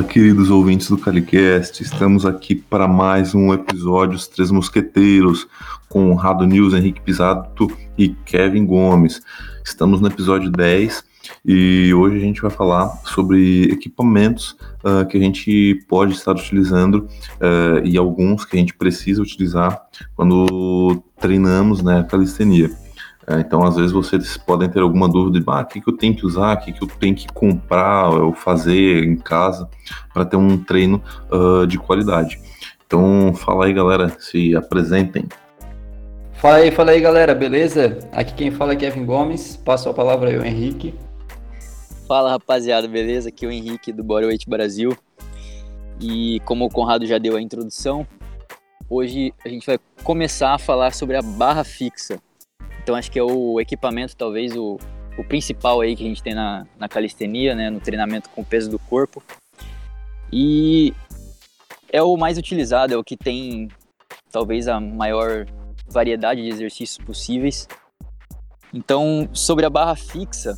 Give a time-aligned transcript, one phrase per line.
[0.00, 1.82] Fala, queridos ouvintes do Calicast.
[1.82, 5.46] Estamos aqui para mais um episódio Os Três Mosqueteiros
[5.90, 9.20] com Rado News, Henrique Pisato e Kevin Gomes.
[9.62, 11.04] Estamos no episódio 10
[11.44, 17.06] e hoje a gente vai falar sobre equipamentos uh, que a gente pode estar utilizando
[17.36, 19.82] uh, e alguns que a gente precisa utilizar
[20.16, 22.70] quando treinamos né, calistenia.
[23.30, 25.96] É, então, às vezes, vocês podem ter alguma dúvida de ah, o que, que eu
[25.96, 29.70] tenho que usar, o que, que eu tenho que comprar ou fazer em casa
[30.12, 32.40] para ter um treino uh, de qualidade.
[32.84, 35.28] Então, fala aí, galera, se apresentem.
[36.32, 38.00] Fala aí, fala aí, galera, beleza?
[38.10, 40.92] Aqui quem fala é Kevin Gomes, passo a palavra aí ao Henrique.
[42.08, 43.28] Fala, rapaziada, beleza?
[43.28, 44.96] Aqui é o Henrique do Bodyweight Brasil.
[46.00, 48.04] E como o Conrado já deu a introdução,
[48.88, 52.18] hoje a gente vai começar a falar sobre a barra fixa.
[52.82, 54.78] Então acho que é o equipamento, talvez o,
[55.18, 58.44] o principal aí que a gente tem na, na calistenia, né, no treinamento com o
[58.44, 59.22] peso do corpo.
[60.32, 60.94] E
[61.92, 63.68] é o mais utilizado, é o que tem
[64.30, 65.46] talvez a maior
[65.86, 67.68] variedade de exercícios possíveis.
[68.72, 70.56] Então, sobre a barra fixa,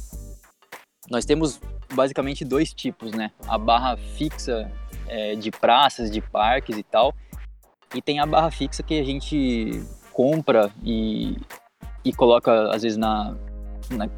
[1.10, 1.58] nós temos
[1.94, 3.32] basicamente dois tipos, né?
[3.48, 4.70] A barra fixa
[5.08, 7.14] é, de praças, de parques e tal,
[7.94, 11.36] e tem a barra fixa que a gente compra e
[12.04, 13.34] e coloca, às vezes, na,
[13.90, 14.08] na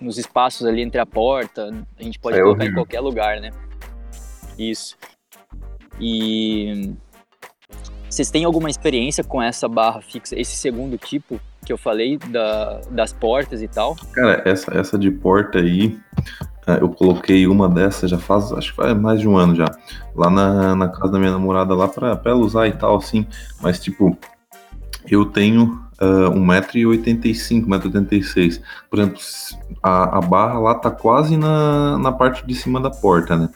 [0.00, 1.70] nos espaços ali entre a porta.
[1.98, 2.72] A gente pode é colocar horrível.
[2.72, 3.50] em qualquer lugar, né?
[4.58, 4.96] Isso.
[6.00, 6.94] E
[8.12, 12.80] vocês têm alguma experiência com essa barra fixa, esse segundo tipo que eu falei da,
[12.90, 13.96] das portas e tal?
[14.12, 15.96] Cara, essa, essa de porta aí,
[16.66, 19.66] é, eu coloquei uma dessas já faz, acho que faz mais de um ano já,
[20.14, 23.26] lá na, na casa da minha namorada lá pra, pra ela usar e tal, assim,
[23.60, 24.16] mas tipo,
[25.08, 28.60] eu tenho uh, 1,85m, 1,86m.
[28.90, 29.20] Por exemplo,
[29.82, 33.48] a, a, barra lá tá quase na, na parte de cima da porta, né?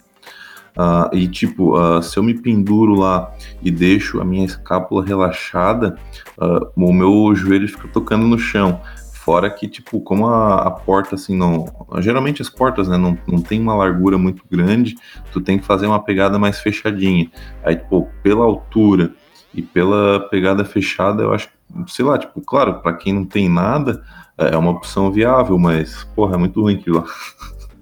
[0.77, 5.99] Uh, e tipo, uh, se eu me penduro lá e deixo a minha escápula relaxada,
[6.39, 8.81] uh, o meu joelho fica tocando no chão.
[9.15, 11.67] Fora que, tipo, como a, a, porta, assim, não.
[11.99, 14.95] Geralmente as portas, né, não, não tem uma largura muito grande,
[15.33, 17.29] tu tem que fazer uma pegada mais fechadinha.
[17.65, 19.13] Aí, tipo, pela altura
[19.57, 21.49] e pela pegada fechada, eu acho
[21.89, 24.03] sei lá, tipo, claro, para quem não tem nada,
[24.39, 27.05] é uma opção viável, mas, porra, é muito ruim aquilo lá.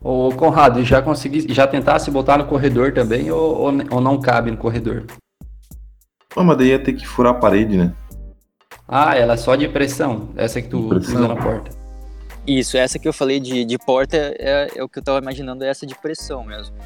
[0.03, 4.51] Ô, Conrado, já consegui, já tentasse botar no corredor também ou, ou, ou não cabe
[4.51, 5.05] no corredor?
[6.29, 7.95] Pô, mas daí ia ter que furar a parede, né?
[8.87, 11.71] Ah, ela é só de pressão, essa que tu usa na porta.
[12.47, 15.65] Isso, essa que eu falei de, de porta é, é o que eu tava imaginando,
[15.65, 16.77] é essa de pressão mesmo.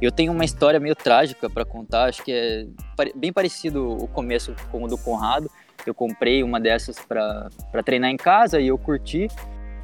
[0.00, 2.66] Eu tenho uma história meio trágica para contar, acho que é
[3.14, 5.50] bem parecido o começo com o do Conrado.
[5.86, 7.50] Eu comprei uma dessas para
[7.84, 9.28] treinar em casa e eu curti.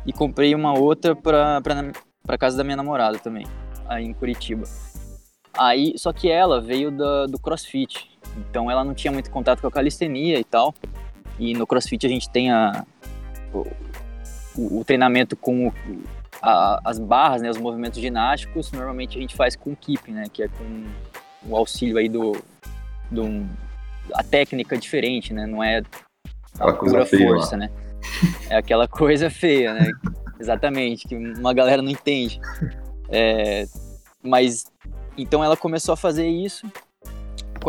[0.07, 3.47] E comprei uma outra para casa da minha namorada também,
[3.87, 4.65] aí em Curitiba.
[5.57, 9.67] Aí, só que ela veio da, do CrossFit, então ela não tinha muito contato com
[9.67, 10.75] a calistenia e tal.
[11.39, 12.87] E no CrossFit a gente tem a,
[14.59, 15.73] o, o, treinamento com
[16.43, 18.73] a, as barras, né, os movimentos ginásticos.
[18.73, 20.85] Normalmente a gente faz com keeping, né, que é com
[21.47, 22.33] o auxílio aí do,
[23.11, 23.47] do
[24.13, 25.47] a técnica diferente, né?
[25.47, 25.83] Não é
[26.59, 27.71] a pura força, né?
[28.49, 29.91] É aquela coisa feia, né?
[30.41, 32.41] Exatamente, que uma galera não entende.
[33.11, 33.67] É,
[34.23, 34.67] mas
[35.17, 36.71] então ela começou a fazer isso.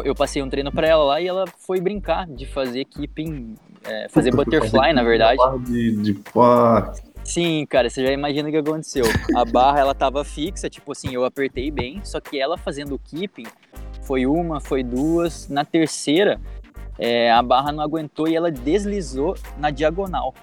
[0.04, 4.08] Eu passei um treino para ela lá e ela foi brincar de fazer keeping, é,
[4.10, 5.38] fazer butterfly, na verdade.
[5.66, 6.22] De, de
[7.24, 9.06] Sim, cara, você já imagina o que aconteceu.
[9.36, 13.00] A barra ela tava fixa, tipo assim, eu apertei bem, só que ela fazendo o
[13.00, 13.46] keeping,
[14.02, 15.48] foi uma, foi duas.
[15.48, 16.40] Na terceira,
[16.98, 20.34] é, a barra não aguentou e ela deslizou na diagonal.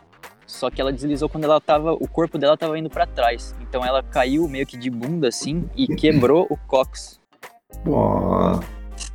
[0.47, 3.55] Só que ela deslizou quando ela tava, o corpo dela tava indo para trás.
[3.61, 7.21] Então ela caiu meio que de bunda assim e quebrou o cox.
[7.85, 8.61] Oh.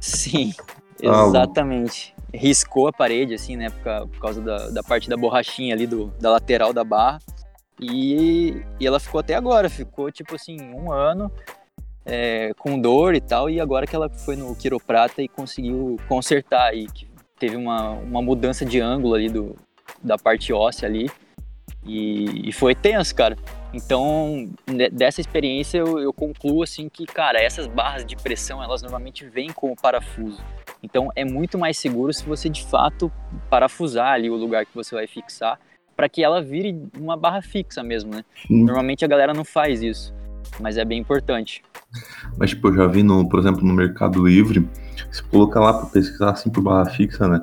[0.01, 0.53] Sim,
[1.01, 2.13] exatamente.
[2.33, 6.31] Riscou a parede assim, né, por, causa da, da parte da borrachinha ali do, da
[6.31, 7.19] lateral da barra.
[7.79, 11.31] E, e ela ficou até agora, ficou tipo assim, um ano
[12.05, 16.75] é, com dor e tal, e agora que ela foi no quiroprata e conseguiu consertar
[16.75, 16.87] e
[17.39, 19.55] teve uma, uma mudança de ângulo ali do,
[20.03, 21.09] da parte óssea ali
[21.85, 23.37] e, e foi tenso, cara.
[23.73, 24.49] Então,
[24.91, 29.49] dessa experiência eu, eu, concluo assim que, cara, essas barras de pressão, elas normalmente vêm
[29.49, 30.43] com o parafuso.
[30.83, 33.11] Então, é muito mais seguro se você de fato
[33.49, 35.59] parafusar ali o lugar que você vai fixar
[35.95, 38.25] para que ela vire uma barra fixa mesmo, né?
[38.47, 38.63] Sim.
[38.63, 40.13] Normalmente a galera não faz isso
[40.59, 41.61] mas é bem importante.
[42.37, 44.67] Mas, tipo, eu já vi, no, por exemplo, no Mercado Livre,
[45.11, 47.41] você coloca lá para pesquisar assim por barra fixa, né?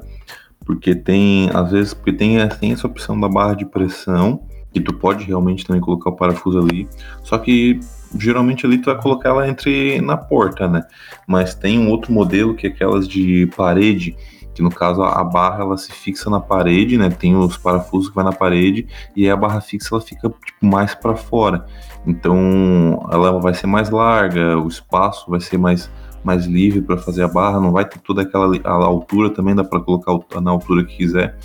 [0.65, 4.93] Porque tem, às vezes, porque tem, tem essa opção da barra de pressão que tu
[4.93, 6.89] pode realmente também colocar o parafuso ali.
[7.23, 7.81] Só que
[8.17, 10.83] geralmente ali tu vai colocar ela entre na porta, né?
[11.27, 14.17] Mas tem um outro modelo que é aquelas de parede,
[14.55, 17.11] que no caso a barra ela se fixa na parede, né?
[17.11, 20.95] Tem os parafusos que vai na parede e a barra fixa ela fica tipo, mais
[20.95, 21.67] para fora.
[22.07, 25.91] Então ela vai ser mais larga, o espaço vai ser mais
[26.25, 29.81] mais livre para fazer a barra, não vai ter toda aquela altura também, dá para
[29.81, 31.39] colocar na altura que quiser.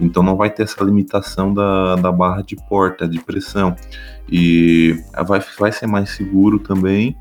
[0.00, 3.76] Então não vai ter essa limitação da, da barra de porta, de pressão.
[4.28, 4.96] E
[5.26, 7.16] vai, vai ser mais seguro também.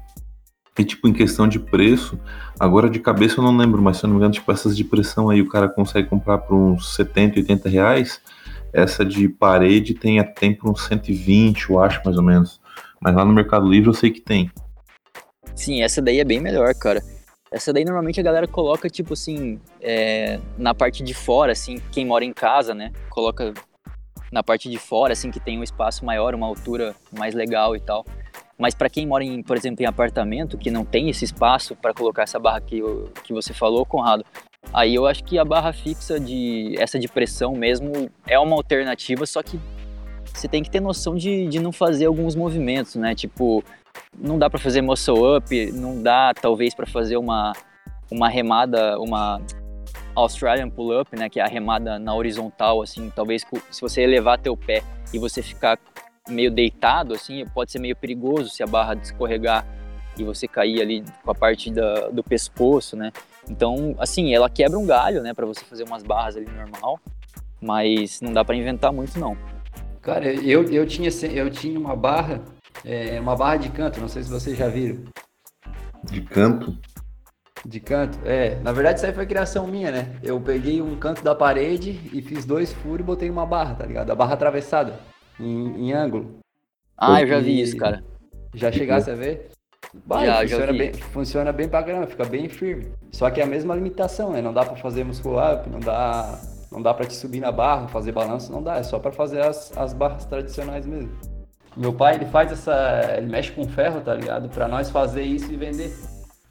[0.77, 2.19] E tipo, em questão de preço,
[2.59, 4.83] agora de cabeça eu não lembro, mas se eu não me engano, tipo, essas de
[4.83, 8.19] pressão aí o cara consegue comprar por uns 70, 80 reais.
[8.73, 12.59] Essa de parede tem até por uns 120, eu acho, mais ou menos.
[12.99, 14.49] Mas lá no Mercado Livre eu sei que tem.
[15.55, 17.03] Sim, essa daí é bem melhor, cara.
[17.53, 22.03] Essa daí normalmente a galera coloca, tipo assim, é, na parte de fora, assim, quem
[22.03, 22.91] mora em casa, né?
[23.11, 23.53] Coloca
[24.31, 27.79] na parte de fora, assim, que tem um espaço maior, uma altura mais legal e
[27.79, 28.03] tal.
[28.57, 31.93] Mas para quem mora, em, por exemplo, em apartamento, que não tem esse espaço para
[31.93, 32.81] colocar essa barra que,
[33.23, 34.25] que você falou, Conrado,
[34.73, 39.27] aí eu acho que a barra fixa de essa de pressão mesmo é uma alternativa,
[39.27, 39.59] só que
[40.33, 43.13] você tem que ter noção de, de não fazer alguns movimentos, né?
[43.13, 43.63] Tipo,
[44.17, 47.53] não dá para fazer muscle up, não dá talvez para fazer uma
[48.11, 49.41] uma remada, uma
[50.15, 54.55] Australian pull-up, né, que é a remada na horizontal, assim, talvez se você elevar teu
[54.55, 55.79] pé e você ficar
[56.29, 59.65] meio deitado, assim, pode ser meio perigoso se a barra escorregar
[60.17, 63.11] e você cair ali com a parte da, do pescoço, né?
[63.49, 66.99] Então, assim, ela quebra um galho, né, para você fazer umas barras ali normal,
[67.59, 69.35] mas não dá para inventar muito não.
[70.01, 72.41] Cara, eu, eu tinha eu tinha uma barra
[72.85, 75.03] é uma barra de canto, não sei se vocês já viram.
[76.03, 76.77] De canto?
[77.65, 78.55] De canto, é.
[78.61, 80.15] Na verdade, isso aí foi criação minha, né?
[80.21, 83.85] Eu peguei um canto da parede e fiz dois furos e botei uma barra, tá
[83.85, 84.11] ligado?
[84.11, 84.99] A barra atravessada,
[85.39, 86.39] em, em ângulo.
[86.97, 88.03] Ah, eu já vi isso, cara.
[88.53, 89.49] Já chegasse a ver?
[90.05, 92.91] Bah, já, funciona, já bem, funciona bem pra caramba, fica bem firme.
[93.11, 94.41] Só que é a mesma limitação, né?
[94.41, 96.39] Não dá pra fazer muscle up, não dá,
[96.71, 98.77] não dá pra te subir na barra, fazer balanço, não dá.
[98.77, 101.11] É só pra fazer as, as barras tradicionais mesmo.
[101.75, 103.15] Meu pai, ele faz essa.
[103.17, 104.49] Ele mexe com ferro, tá ligado?
[104.49, 105.93] Pra nós fazer isso e vender.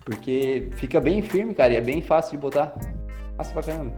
[0.04, 2.74] Porque fica bem firme, cara, e é bem fácil de botar.
[3.36, 3.92] Fácil pra caramba.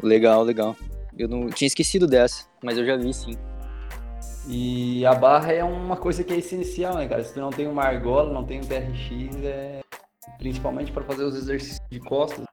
[0.00, 0.76] Legal, legal.
[1.18, 3.36] Eu não tinha esquecido dessa, mas eu já vi sim.
[4.48, 7.22] E a barra é uma coisa que é essencial, né, cara?
[7.22, 9.80] Se tu não tem uma argola, não tem um TRX, é
[10.38, 12.44] principalmente para fazer os exercícios de costas.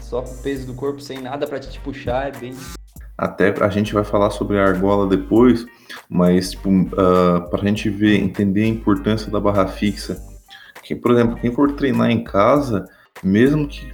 [0.00, 2.52] Só com o peso do corpo, sem nada para te puxar, é bem
[3.16, 5.66] até a gente vai falar sobre a argola depois,
[6.08, 10.20] mas tipo, uh, para a gente ver, entender a importância da barra fixa.
[10.82, 12.86] Que, por exemplo, quem for treinar em casa,
[13.22, 13.90] mesmo que,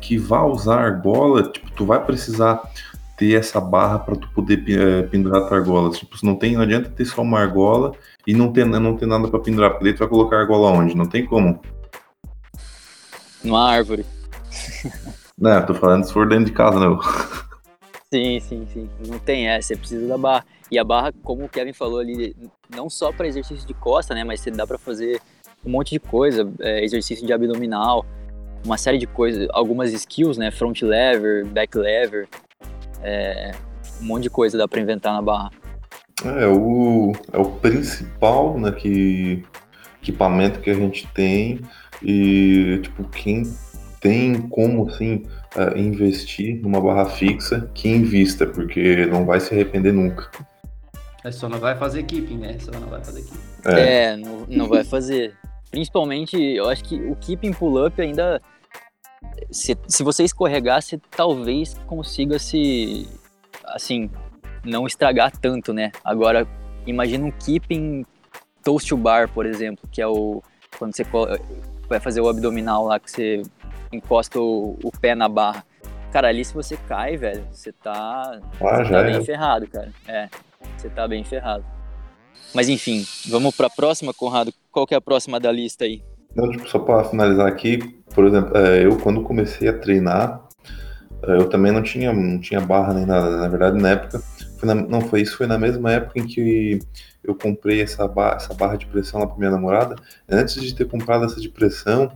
[0.00, 2.60] que vá usar argola, tipo, tu vai precisar
[3.16, 5.90] ter essa barra para tu poder uh, pendurar tua argola.
[5.90, 7.92] Tipo, não tem, não adianta ter só uma argola
[8.26, 10.96] e não ter, não ter nada para pendurar, porque tu vai colocar a argola onde?
[10.96, 11.60] Não tem como.
[13.42, 14.04] Numa árvore.
[15.38, 16.98] Não, tô falando se for dentro de casa, não.
[18.14, 18.88] Sim, sim, sim.
[19.08, 20.46] Não tem essa, você precisa da barra.
[20.70, 22.36] E a barra, como o Kevin falou ali,
[22.72, 24.22] não só para exercício de costa, né?
[24.22, 25.20] Mas você dá para fazer
[25.66, 28.06] um monte de coisa, é, exercício de abdominal,
[28.64, 30.52] uma série de coisas, algumas skills, né?
[30.52, 32.28] Front lever, back lever,
[33.02, 33.50] é,
[34.00, 35.50] um monte de coisa dá para inventar na barra.
[36.24, 38.70] É, o, é o principal, né?
[38.70, 39.42] Que
[40.00, 41.60] equipamento que a gente tem
[42.00, 43.42] e tipo quem
[44.04, 45.22] tem como assim
[45.56, 50.30] uh, investir numa barra fixa, que invista, porque não vai se arrepender nunca.
[51.24, 52.58] É só não vai fazer keeping, né?
[52.60, 53.40] Só não vai fazer keeping.
[53.64, 55.34] É, é não, não vai fazer.
[55.70, 58.42] Principalmente, eu acho que o keeping pull-up ainda.
[59.50, 63.08] Se, se você escorregar, você talvez consiga se.
[63.64, 64.10] Assim,
[64.62, 65.92] não estragar tanto, né?
[66.04, 66.46] Agora,
[66.86, 68.04] imagina um keeping
[68.62, 70.42] toast to bar, por exemplo, que é o.
[70.78, 71.06] Quando você
[71.88, 73.42] vai fazer o abdominal lá, que você
[73.94, 75.64] encosta o, o, pé na barra.
[76.12, 79.24] Cara, ali se você cai, velho, você tá, ah, você tá bem é.
[79.24, 79.92] ferrado, cara.
[80.06, 80.28] É,
[80.76, 81.64] você tá bem ferrado.
[82.54, 84.52] Mas enfim, vamos pra próxima, Conrado.
[84.70, 86.02] Qual que é a próxima da lista aí?
[86.34, 87.78] Não, tipo, só para finalizar aqui,
[88.14, 90.40] por exemplo, é, eu quando comecei a treinar,
[91.26, 93.36] é, eu também não tinha, não tinha barra nem nada.
[93.36, 94.22] Na verdade, na época,
[94.62, 96.78] na, não foi isso, foi na mesma época em que
[97.22, 99.96] eu comprei essa, barra, essa barra de pressão lá para minha namorada.
[100.28, 102.12] Antes de ter comprado essa de pressão,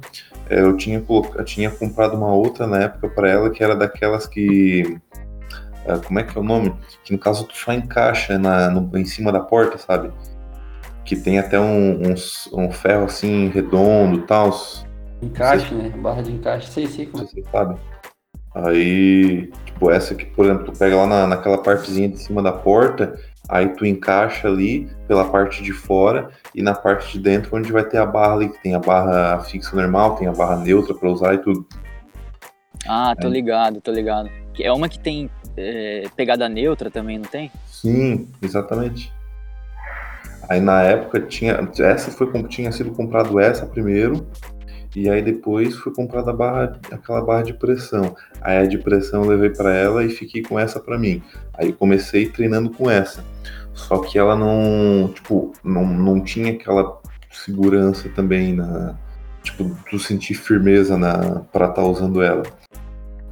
[0.49, 4.27] é, eu tinha, eu tinha comprado uma outra na época para ela que era daquelas
[4.27, 4.99] que.
[5.87, 6.75] É, como é que é o nome?
[7.05, 10.13] Que no caso tu só encaixa na, no, em cima da porta, sabe?
[11.05, 12.15] Que tem até um, um,
[12.53, 14.51] um ferro assim redondo e tal.
[15.23, 15.89] Encaixe, né?
[15.97, 17.27] Barra de encaixe, sei, sei como.
[17.27, 17.79] Você sabe?
[18.65, 22.53] Aí, tipo, essa que, por exemplo, tu pega lá na, naquela partezinha de cima da
[22.53, 27.73] porta aí tu encaixa ali pela parte de fora e na parte de dentro onde
[27.73, 30.95] vai ter a barra ali, que tem a barra fixa normal, tem a barra neutra
[30.95, 31.67] para usar e tudo.
[32.87, 33.31] Ah, tô é.
[33.31, 34.31] ligado, tô ligado.
[34.61, 37.51] É uma que tem é, pegada neutra também, não tem?
[37.67, 39.13] Sim, exatamente.
[40.49, 41.59] Aí na época tinha.
[41.79, 44.27] Essa foi tinha sido comprado essa primeiro.
[45.01, 48.17] E aí depois foi comprada barra, aquela barra de pressão.
[48.41, 51.23] Aí a de pressão eu levei para ela e fiquei com essa para mim.
[51.55, 53.25] Aí comecei treinando com essa.
[53.73, 57.01] Só que ela não, tipo, não, não tinha aquela
[57.31, 58.97] segurança também na,
[59.41, 62.43] tipo, tu sentir firmeza na para estar tá usando ela.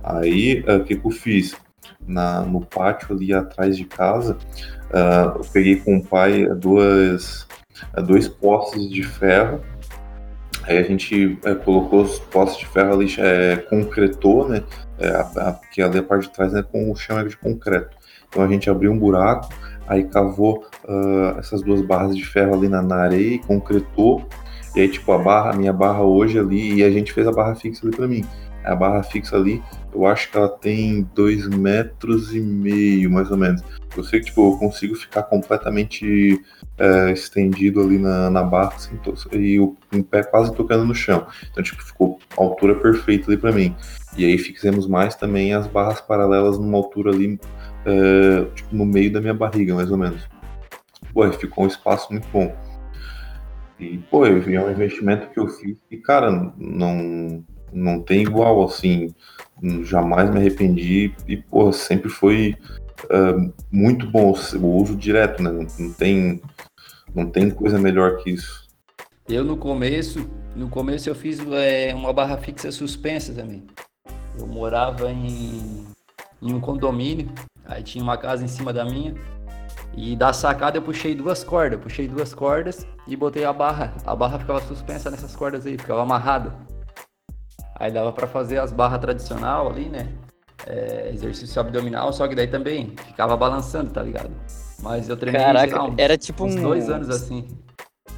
[0.05, 1.57] Aí o que, que eu fiz?
[2.07, 4.37] Na, no pátio ali atrás de casa,
[4.91, 7.49] uh, eu peguei com o pai duas,
[8.05, 9.61] dois postes de ferro
[10.67, 14.63] Aí a gente é, colocou os postes de ferro ali, é, concretou, né?
[14.99, 17.97] É, a, a, porque ali a parte de trás né, com o chão de concreto.
[18.29, 19.49] Então a gente abriu um buraco,
[19.87, 24.27] aí cavou uh, essas duas barras de ferro ali na, na areia e concretou.
[24.75, 27.33] E aí, tipo, a barra, a minha barra hoje ali, e a gente fez a
[27.33, 28.25] barra fixa ali para mim.
[28.67, 29.63] A barra fixa ali,
[29.95, 33.63] eu acho que ela tem dois metros e meio, mais ou menos.
[33.97, 36.43] Eu sei que, tipo, eu consigo ficar completamente
[36.77, 38.99] é, estendido ali na, na barra assim,
[39.33, 41.27] e o um pé quase tocando no chão.
[41.51, 43.75] Então, tipo, ficou a altura perfeita ali para mim.
[44.17, 47.39] E aí fizemos mais também as barras paralelas numa altura ali,
[47.85, 50.27] é, tipo, no meio da minha barriga, mais ou menos.
[51.15, 52.55] Pô, ficou um espaço muito bom.
[53.79, 57.45] E, pô, é um investimento que eu fiz e, cara, não,
[57.77, 59.15] não tem igual, assim,
[59.83, 62.57] jamais me arrependi e, pô, sempre foi
[63.05, 65.51] uh, muito bom o uso direto, né?
[65.51, 66.43] Não, não, tem,
[67.15, 68.67] não tem coisa melhor que isso.
[69.29, 73.67] Eu no começo, no começo eu fiz é, uma barra fixa suspensa também.
[74.39, 75.85] Eu morava em,
[76.41, 77.31] em um condomínio,
[77.67, 79.15] aí tinha uma casa em cima da minha.
[79.95, 83.95] E da sacada eu puxei duas cordas, puxei duas cordas e botei a barra.
[84.07, 86.55] A barra ficava suspensa nessas cordas aí, ficava amarrada.
[87.79, 90.09] Aí dava para fazer as barras tradicional ali, né?
[90.65, 94.31] é, exercício abdominal, só que daí também ficava balançando, tá ligado?
[94.81, 96.63] Mas eu treinei Caraca, lá, uns, era tipo uns um...
[96.63, 97.47] dois anos assim.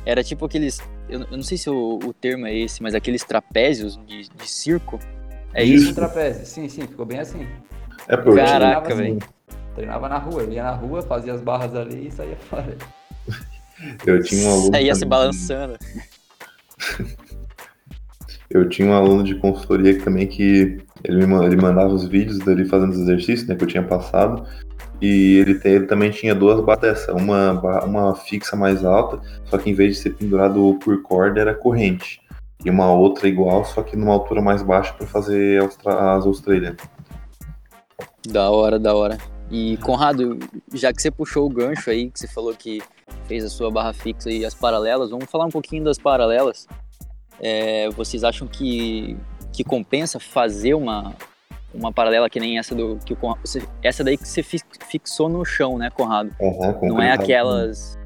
[0.04, 0.80] Era tipo aqueles.
[1.08, 4.48] Eu, eu não sei se o, o, termo é esse, mas aqueles trapézios de, de
[4.48, 4.98] circo.
[5.52, 5.86] É isso?
[5.86, 5.94] isso?
[5.94, 7.46] trapézio, sim, sim, ficou bem assim.
[8.06, 9.18] É porque Caraca, velho.
[9.18, 12.76] Assim, treinava na rua, eu ia na rua, fazia as barras ali e saía fora.
[14.06, 14.72] Eu tinha um aluno.
[14.72, 15.78] Saía se balançando.
[18.50, 22.64] Eu tinha um aluno de consultoria também que ele me ele mandava os vídeos dele
[22.64, 24.46] fazendo os exercícios, né, que eu tinha passado.
[25.00, 29.56] E ele, tem, ele também tinha duas barras dessa, uma, uma fixa mais alta, só
[29.56, 32.20] que em vez de ser pendurado por corda, era corrente.
[32.64, 36.74] E uma outra igual, só que numa altura mais baixa para fazer as Australian.
[38.28, 39.18] Da hora, da hora.
[39.50, 40.38] E Conrado,
[40.74, 42.82] já que você puxou o gancho aí, que você falou que
[43.26, 46.66] fez a sua barra fixa e as paralelas, vamos falar um pouquinho das paralelas.
[47.40, 49.16] É, vocês acham que
[49.52, 51.14] que compensa fazer uma,
[51.74, 53.18] uma paralela que nem essa do que o
[53.82, 56.34] essa daí que você fixou no chão, né, Conrado?
[56.40, 57.98] Uhum, Não é aquelas.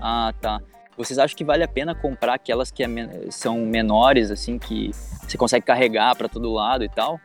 [0.00, 0.60] Ah, tá.
[0.96, 2.88] Vocês acham que vale a pena comprar aquelas que é,
[3.30, 4.90] são menores, assim, que
[5.26, 7.18] você consegue carregar para todo lado e tal?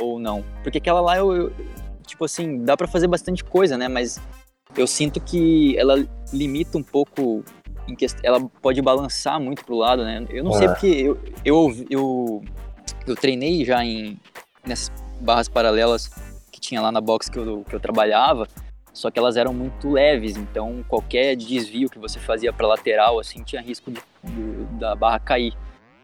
[0.00, 0.44] Ou não?
[0.62, 1.52] Porque aquela lá, eu, eu
[2.04, 3.86] tipo assim, dá para fazer bastante coisa, né?
[3.86, 4.20] Mas
[4.76, 7.44] eu sinto que ela limita um pouco
[8.22, 10.24] ela pode balançar muito pro lado, né?
[10.30, 10.58] Eu não é.
[10.58, 12.44] sei porque eu, eu, eu,
[13.06, 14.18] eu treinei já em
[14.66, 16.10] nessas barras paralelas
[16.50, 18.48] que tinha lá na box que eu, que eu trabalhava,
[18.92, 23.42] só que elas eram muito leves, então qualquer desvio que você fazia para lateral assim
[23.42, 25.54] tinha risco de, de, da barra cair.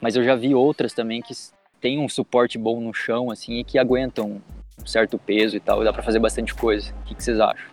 [0.01, 1.33] Mas eu já vi outras também que
[1.81, 4.43] tem um suporte bom no chão assim e que aguentam
[4.81, 6.93] um certo peso e tal, e dá para fazer bastante coisa.
[7.01, 7.65] O que, que vocês acham?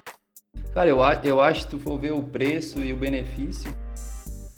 [0.74, 3.74] Cara, eu, eu acho que se tu for ver o preço e o benefício,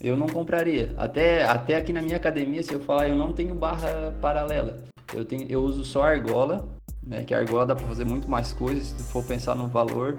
[0.01, 0.93] eu não compraria.
[0.97, 4.79] Até, até aqui na minha academia, se eu falar, eu não tenho barra paralela.
[5.13, 6.67] Eu, tenho, eu uso só argola,
[7.03, 7.23] né?
[7.23, 10.15] Que a argola dá para fazer muito mais coisas, se for pensar no valor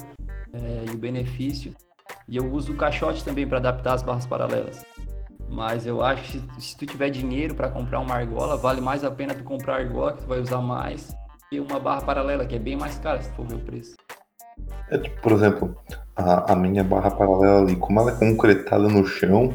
[0.53, 1.75] é, e o benefício.
[2.29, 4.85] E eu uso o caixote também para adaptar as barras paralelas.
[5.49, 9.11] Mas eu acho que se, tu tiver dinheiro para comprar uma argola, vale mais a
[9.11, 11.13] pena tu comprar argola, que tu vai usar mais,
[11.49, 13.97] que uma barra paralela, que é bem mais cara se for ver o preço.
[14.91, 15.77] É, por exemplo,
[16.17, 19.55] a, a, minha barra paralela ali, como ela é concretada no chão,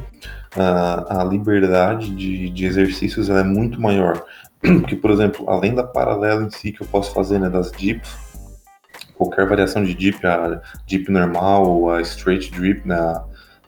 [0.56, 4.24] a, a liberdade de, de exercícios é muito maior.
[4.62, 8.18] Porque, por exemplo, além da paralela em si que eu posso fazer, né, das dips,
[9.18, 12.98] qualquer variação de dip, a dip normal, a straight drip, né,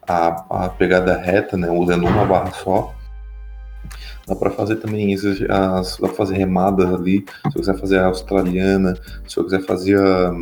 [0.06, 2.94] a, a pegada reta, né, usando uma barra só,
[4.28, 8.06] Dá para fazer também as, dá pra fazer remadas ali, se eu quiser fazer a
[8.06, 8.94] australiana,
[9.26, 10.32] se eu quiser fazer, a,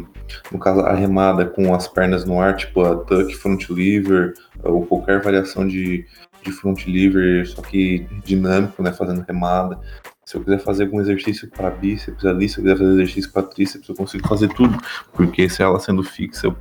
[0.50, 4.84] no caso, a remada com as pernas no ar, tipo a tuck, front lever, ou
[4.84, 6.04] qualquer variação de,
[6.42, 9.78] de front lever, só que dinâmico, né, fazendo remada.
[10.24, 13.44] Se eu quiser fazer algum exercício para bíceps ali, se eu quiser fazer exercício para
[13.44, 14.76] tríceps, eu consigo fazer tudo,
[15.12, 16.56] porque se ela sendo fixa, eu,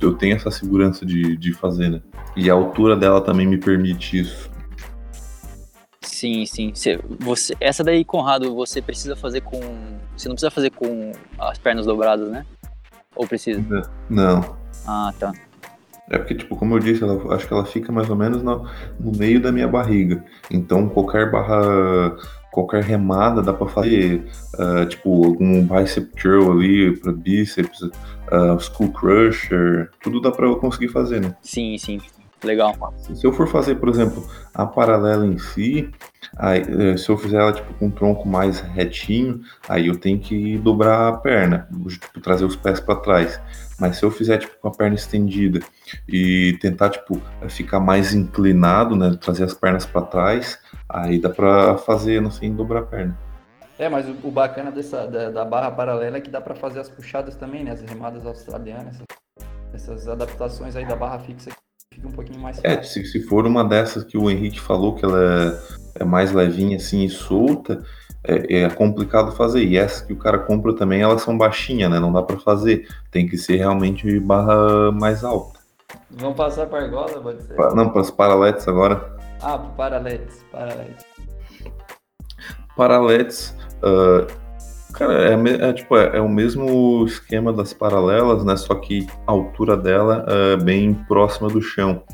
[0.00, 2.00] eu tenho essa segurança de, de fazer, né?
[2.34, 4.53] E a altura dela também me permite isso.
[6.04, 6.72] Sim, sim.
[7.20, 9.60] Você, essa daí, Conrado, você precisa fazer com.
[10.16, 12.46] Você não precisa fazer com as pernas dobradas, né?
[13.16, 13.62] Ou precisa?
[14.08, 14.56] Não.
[14.86, 15.32] Ah, tá.
[16.10, 18.68] É porque, tipo, como eu disse, ela, acho que ela fica mais ou menos no,
[19.00, 20.22] no meio da minha barriga.
[20.50, 22.16] Então, qualquer barra,
[22.52, 24.26] qualquer remada dá pra fazer.
[24.58, 30.56] Uh, tipo, algum bicep curl ali pra bíceps, uh, skull crusher, tudo dá pra eu
[30.56, 31.34] conseguir fazer, né?
[31.40, 32.00] Sim, sim.
[32.44, 32.74] Legal.
[32.98, 35.90] Se eu for fazer, por exemplo, a paralela em si,
[36.36, 40.20] aí, eh, se eu fizer ela tipo, com um tronco mais retinho, aí eu tenho
[40.20, 43.40] que dobrar a perna, tipo, trazer os pés para trás.
[43.80, 45.60] Mas se eu fizer tipo, com a perna estendida
[46.06, 50.58] e tentar tipo, ficar mais inclinado, né, trazer as pernas para trás,
[50.88, 53.18] aí dá para fazer, não sei, dobrar a perna.
[53.78, 56.78] É, mas o, o bacana dessa, da, da, barra paralela é que dá para fazer
[56.78, 57.72] as puxadas também, né?
[57.72, 58.98] As remadas australianas,
[59.72, 61.50] essas adaptações aí da barra fixa
[62.06, 62.80] um pouquinho mais é, fácil.
[62.80, 65.18] É, se, se for uma dessas que o Henrique falou, que ela
[65.96, 67.82] é, é mais levinha assim e solta,
[68.22, 69.64] é, é, complicado fazer.
[69.64, 72.00] E essas que o cara compra também, elas são baixinhas, né?
[72.00, 72.88] Não dá para fazer.
[73.10, 75.60] Tem que ser realmente barra mais alta.
[76.10, 77.56] Vamos passar para argola, pode ser?
[77.74, 79.14] Não, para os paraletes agora.
[79.42, 81.04] Ah, paraletes, paraletes.
[82.76, 84.26] Paraletes, uh,
[84.94, 88.56] Cara, é, é tipo, é, é, o mesmo esquema das paralelas, né?
[88.56, 92.04] Só que a altura dela é bem próxima do chão.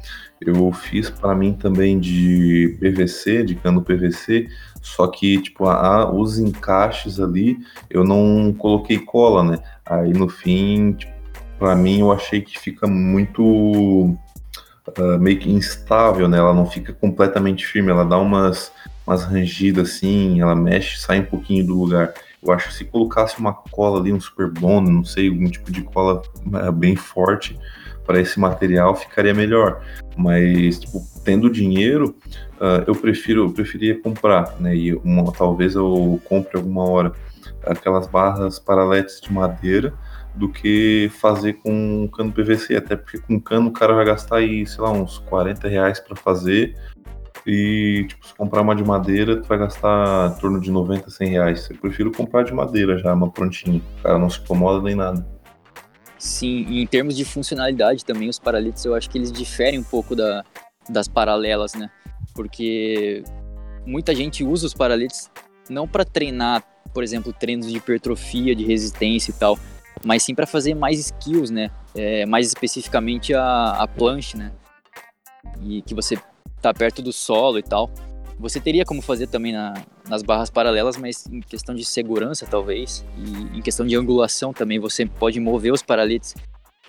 [0.41, 4.49] Eu fiz para mim também de PVC, de cano PVC,
[4.81, 7.59] só que tipo a, os encaixes ali
[7.91, 9.59] eu não coloquei cola, né?
[9.85, 11.13] Aí no fim, tipo,
[11.59, 16.39] para mim eu achei que fica muito uh, meio que instável, né?
[16.39, 18.73] Ela não fica completamente firme, ela dá umas
[19.07, 22.15] umas rangidas assim, ela mexe, sai um pouquinho do lugar.
[22.43, 25.71] Eu acho que se colocasse uma cola ali, um super bond, não sei, algum tipo
[25.71, 26.23] de cola
[26.55, 27.59] é, bem forte
[28.07, 29.83] para esse material, ficaria melhor.
[30.17, 32.17] Mas, tipo, tendo dinheiro,
[32.57, 34.75] uh, eu prefiro, eu preferia comprar, né?
[34.75, 37.13] E uma, talvez eu compre alguma hora
[37.65, 39.93] aquelas barras paraletes de madeira
[40.35, 44.67] do que fazer com cano PVC, até porque com cano o cara vai gastar aí,
[44.67, 46.75] sei lá, uns 40 reais para fazer
[47.47, 51.29] e, tipo, se comprar uma de madeira, tu vai gastar em torno de 90, 100
[51.31, 51.71] reais.
[51.71, 53.81] Eu prefiro comprar de madeira já, uma prontinha.
[53.99, 55.27] O cara não se incomoda nem nada.
[56.19, 59.83] Sim, e em termos de funcionalidade também, os paraletes eu acho que eles diferem um
[59.83, 60.45] pouco da,
[60.89, 61.91] das paralelas, né?
[62.35, 63.25] Porque
[63.87, 65.31] muita gente usa os paraletes
[65.71, 69.59] não para treinar, por exemplo, treinos de hipertrofia, de resistência e tal,
[70.05, 71.71] mas sim para fazer mais skills, né?
[71.95, 74.53] É, mais especificamente a, a planche, né?
[75.63, 76.19] E que você
[76.61, 77.91] tá perto do solo e tal.
[78.39, 79.75] Você teria como fazer também na,
[80.09, 84.79] nas barras paralelas, mas em questão de segurança, talvez, e em questão de angulação também,
[84.79, 86.35] você pode mover os paraletes,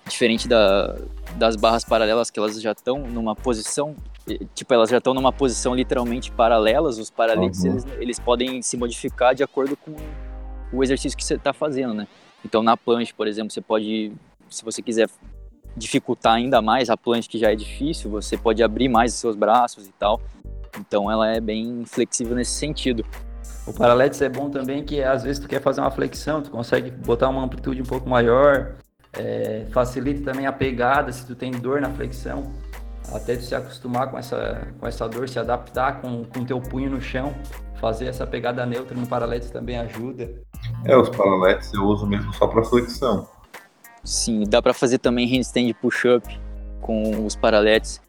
[0.08, 0.96] diferente da,
[1.36, 3.94] das barras paralelas, que elas já estão numa posição,
[4.54, 7.72] tipo, elas já estão numa posição literalmente paralelas, os paraletes, uhum.
[7.72, 9.94] eles, eles podem se modificar de acordo com
[10.72, 12.08] o exercício que você está fazendo, né?
[12.42, 14.12] Então, na planche, por exemplo, você pode,
[14.48, 15.08] se você quiser
[15.76, 19.36] dificultar ainda mais a planche que já é difícil, você pode abrir mais os seus
[19.36, 20.20] braços e tal.
[20.78, 23.04] Então ela é bem flexível nesse sentido.
[23.66, 26.90] O Paraletes é bom também que às vezes tu quer fazer uma flexão, tu consegue
[26.90, 28.74] botar uma amplitude um pouco maior,
[29.12, 32.52] é, facilita também a pegada se tu tem dor na flexão,
[33.12, 36.90] até tu se acostumar com essa, com essa dor, se adaptar com o teu punho
[36.90, 37.32] no chão,
[37.80, 40.30] fazer essa pegada neutra no Paraletes também ajuda.
[40.84, 43.28] É, os Paraletes eu uso mesmo só para flexão.
[44.04, 46.26] Sim, dá para fazer também handstand push-up
[46.80, 48.00] com os paraletes.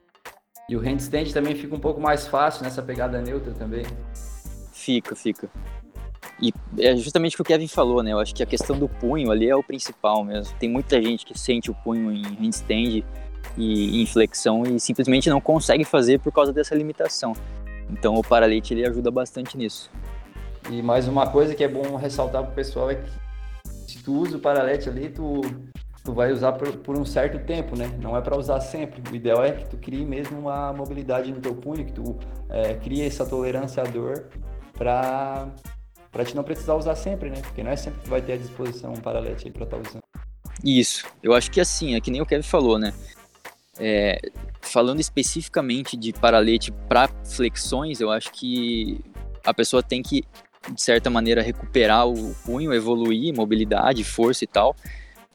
[0.67, 3.86] E o handstand também fica um pouco mais fácil nessa pegada neutra também.
[4.71, 5.49] Fica, fica.
[6.41, 8.12] E é justamente o que o Kevin falou, né?
[8.12, 10.56] Eu acho que a questão do punho ali é o principal mesmo.
[10.58, 13.03] Tem muita gente que sente o punho em handstand
[13.58, 17.34] e em flexão e simplesmente não consegue fazer por causa dessa limitação.
[17.89, 19.91] Então o paralete ele ajuda bastante nisso.
[20.69, 23.12] E mais uma coisa que é bom ressaltar pro pessoal é que
[23.88, 25.41] se tu usa o paralete ali, tu
[26.04, 27.89] tu vai usar por, por um certo tempo, né?
[28.02, 29.02] Não é para usar sempre.
[29.10, 32.18] O ideal é que tu crie mesmo uma mobilidade no teu punho, que tu
[32.50, 34.28] é, crie essa tolerância à dor
[34.74, 35.48] para
[36.12, 37.42] para te não precisar usar sempre, né?
[37.42, 39.89] Porque não é sempre que vai ter à disposição um paralete aí para estar tá
[39.89, 40.04] usando.
[40.63, 41.08] Isso.
[41.24, 42.94] Eu acho que assim, é que nem o Kevin falou, né?
[43.80, 44.20] É,
[44.62, 49.02] falando especificamente de paralete para flexões, eu acho que
[49.44, 50.24] a pessoa tem que,
[50.72, 54.76] de certa maneira, recuperar o punho, evoluir, mobilidade, força e tal,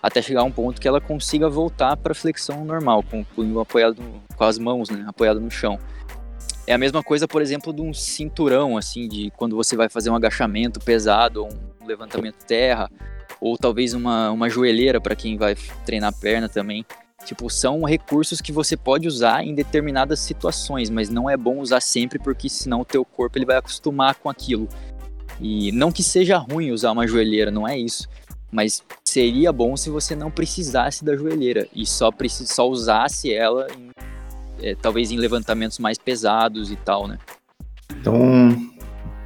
[0.02, 4.02] até chegar a um ponto que ela consiga voltar para flexão normal, com o apoiado,
[4.36, 5.78] com as mãos, né, apoiado no chão.
[6.66, 10.10] É a mesma coisa, por exemplo, de um cinturão, assim, de quando você vai fazer
[10.10, 11.48] um agachamento pesado, ou
[11.82, 12.90] um levantamento terra,
[13.40, 16.84] ou talvez uma, uma joelheira para quem vai treinar perna também.
[17.24, 21.80] Tipo, são recursos que você pode usar em determinadas situações, mas não é bom usar
[21.80, 24.68] sempre porque senão o teu corpo ele vai acostumar com aquilo.
[25.40, 28.08] E não que seja ruim usar uma joelheira, não é isso.
[28.50, 33.66] Mas seria bom se você não precisasse da joelheira e só, precis, só usasse ela
[33.76, 33.90] em,
[34.60, 37.18] é, talvez em levantamentos mais pesados e tal, né?
[37.90, 38.54] Então,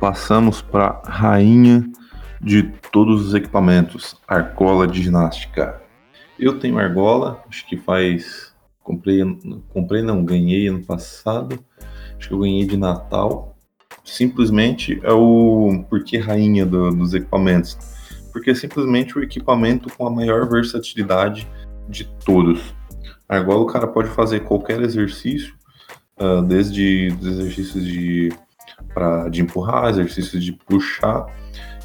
[0.00, 1.84] passamos para rainha
[2.40, 5.80] de todos os equipamentos, argola de ginástica.
[6.38, 8.52] Eu tenho argola, acho que faz.
[8.82, 9.20] Comprei,
[9.72, 11.62] comprei não, ganhei ano passado.
[12.16, 13.56] Acho que eu ganhei de Natal.
[14.04, 17.76] Simplesmente é o porquê rainha do, dos equipamentos.
[18.32, 21.46] Porque é simplesmente o equipamento com a maior versatilidade
[21.88, 22.74] de todos.
[23.28, 25.54] A argola o cara pode fazer qualquer exercício,
[26.20, 28.32] uh, desde os exercícios de,
[28.94, 31.26] pra, de empurrar, exercícios de puxar,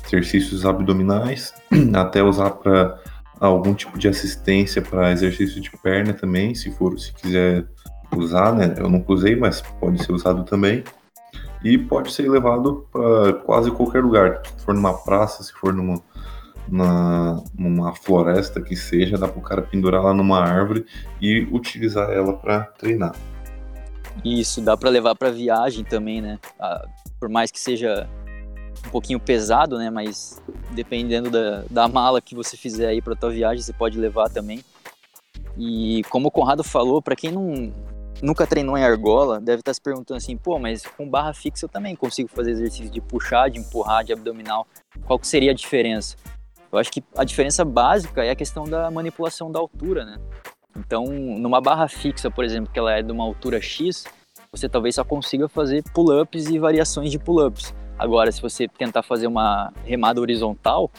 [0.05, 1.53] exercícios abdominais,
[1.93, 2.99] até usar para
[3.39, 7.67] algum tipo de assistência para exercício de perna também, se for, se quiser
[8.15, 8.73] usar, né?
[8.77, 10.83] Eu não usei, mas pode ser usado também.
[11.63, 14.41] E pode ser levado para quase qualquer lugar.
[14.45, 16.01] Se for numa praça, se for numa,
[16.69, 20.85] na, numa floresta que seja, dá para o cara pendurar lá numa árvore
[21.21, 23.15] e utilizar ela para treinar.
[24.23, 26.39] Isso, dá para levar para viagem também, né?
[26.59, 26.85] Ah,
[27.19, 28.09] por mais que seja
[28.85, 29.89] um pouquinho pesado, né?
[29.89, 34.29] Mas dependendo da, da mala que você fizer aí para tua viagem, você pode levar
[34.29, 34.63] também.
[35.57, 37.73] E como o Conrado falou, para quem não
[38.21, 41.65] nunca treinou em argola, deve estar tá se perguntando assim, pô, mas com barra fixa
[41.65, 44.67] eu também consigo fazer exercício de puxar, de empurrar, de abdominal.
[45.05, 46.15] Qual que seria a diferença?
[46.71, 50.17] Eu acho que a diferença básica é a questão da manipulação da altura, né?
[50.75, 54.05] Então, numa barra fixa, por exemplo, que ela é de uma altura X,
[54.51, 57.73] você talvez só consiga fazer pull-ups e variações de pull-ups.
[57.97, 60.91] Agora, se você tentar fazer uma remada horizontal,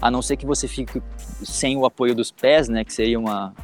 [0.00, 3.54] a não ser que você fique sem o apoio dos pés, né, que seria uma,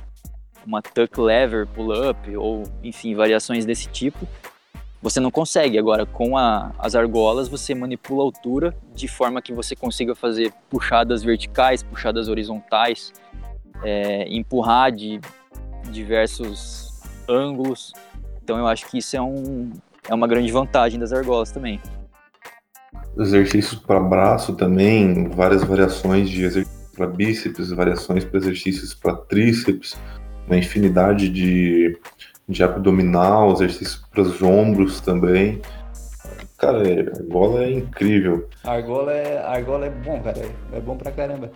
[0.67, 4.29] uma tuck lever pull-up ou, enfim, variações desse tipo,
[5.07, 5.79] você não consegue.
[5.79, 10.53] Agora, com a, as argolas, você manipula a altura de forma que você consiga fazer
[10.69, 13.13] puxadas verticais, puxadas horizontais,
[13.85, 15.21] é, empurrar de
[15.93, 17.93] diversos ângulos.
[18.43, 19.71] Então, eu acho que isso é, um,
[20.09, 21.81] é uma grande vantagem das argolas também
[23.19, 29.97] exercícios para braço também, várias variações de exercícios para bíceps, variações para exercícios para tríceps,
[30.47, 31.99] uma infinidade de,
[32.49, 35.61] de abdominal, exercícios para os ombros também.
[36.59, 38.49] Cara, a argola é incrível.
[38.65, 40.41] Argola é, argola é bom, cara.
[40.73, 41.51] É bom pra caramba.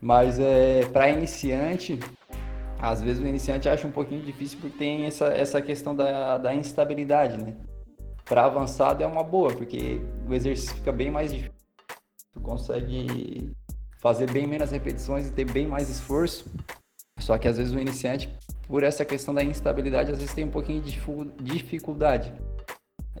[0.00, 1.98] Mas é, para iniciante,
[2.78, 6.54] às vezes o iniciante acha um pouquinho difícil porque tem essa, essa questão da, da
[6.54, 7.54] instabilidade, né?
[8.24, 11.52] para avançado é uma boa, porque o exercício fica bem mais difícil.
[12.32, 13.52] Tu consegue
[13.98, 16.46] fazer bem menos repetições e ter bem mais esforço.
[17.18, 18.34] Só que às vezes o iniciante,
[18.66, 21.00] por essa questão da instabilidade, às vezes tem um pouquinho de
[21.40, 22.32] dificuldade.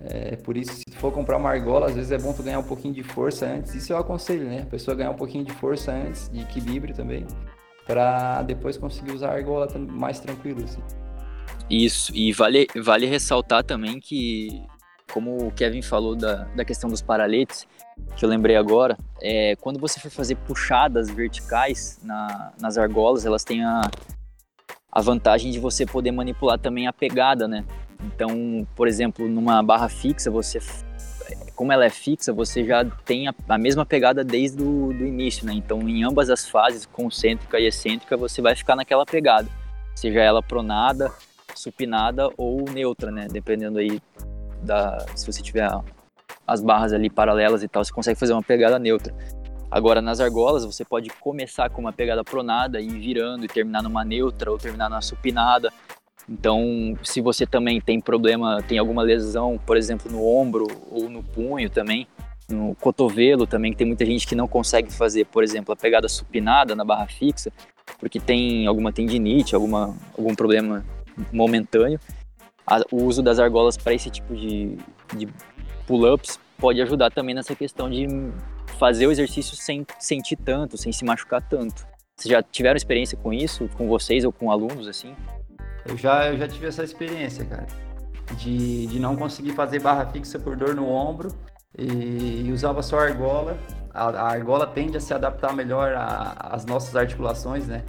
[0.00, 2.64] É, por isso, se for comprar uma argola, às vezes é bom tu ganhar um
[2.64, 3.74] pouquinho de força antes.
[3.74, 4.62] Isso eu aconselho, né?
[4.62, 7.26] A pessoa ganhar um pouquinho de força antes, de equilíbrio também,
[7.86, 10.64] para depois conseguir usar a argola mais tranquilo.
[10.64, 10.82] Assim.
[11.70, 14.62] Isso, e vale, vale ressaltar também que
[15.12, 17.68] como o Kevin falou da, da questão dos paraletes,
[18.16, 23.44] que eu lembrei agora, é, quando você for fazer puxadas verticais na, nas argolas, elas
[23.44, 23.82] têm a,
[24.94, 27.64] a vantagem de você poder manipular também a pegada, né?
[28.04, 30.60] Então, por exemplo, numa barra fixa, você,
[31.56, 35.52] como ela é fixa, você já tem a, a mesma pegada desde o início, né?
[35.52, 39.48] Então, em ambas as fases, concêntrica e excêntrica, você vai ficar naquela pegada,
[39.96, 41.10] seja ela pronada,
[41.56, 43.26] supinada ou neutra, né?
[43.28, 44.00] Dependendo aí
[44.62, 45.68] da, se você tiver
[46.46, 49.12] as barras ali paralelas e tal, você consegue fazer uma pegada neutra.
[49.74, 53.82] Agora, nas argolas, você pode começar com uma pegada pronada e ir virando e terminar
[53.82, 55.72] numa neutra ou terminar numa supinada.
[56.28, 61.24] Então, se você também tem problema, tem alguma lesão, por exemplo, no ombro ou no
[61.24, 62.06] punho também,
[62.48, 66.08] no cotovelo também, que tem muita gente que não consegue fazer, por exemplo, a pegada
[66.08, 67.52] supinada na barra fixa,
[67.98, 70.84] porque tem alguma tendinite, alguma, algum problema
[71.32, 71.98] momentâneo
[72.92, 74.78] o uso das argolas para esse tipo de,
[75.16, 75.28] de
[75.84, 78.06] pull-ups pode ajudar também nessa questão de
[78.78, 81.86] fazer o exercício sem sentir tanto, sem se machucar tanto.
[82.16, 85.14] Vocês já tiveram experiência com isso, com vocês ou com alunos, assim?
[85.86, 87.66] Eu já, eu já tive essa experiência, cara.
[88.38, 91.28] De, de não conseguir fazer barra fixa por dor no ombro
[91.76, 93.58] e, e usava só argola.
[93.92, 95.92] A, a, argola tende a se adaptar melhor
[96.38, 97.84] às nossas articulações, né?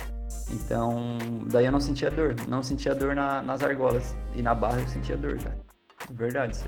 [0.51, 2.35] Então, daí eu não sentia dor.
[2.47, 4.15] Não sentia dor na, nas argolas.
[4.35, 5.57] E na barra eu sentia dor, cara.
[6.11, 6.65] Verdade, isso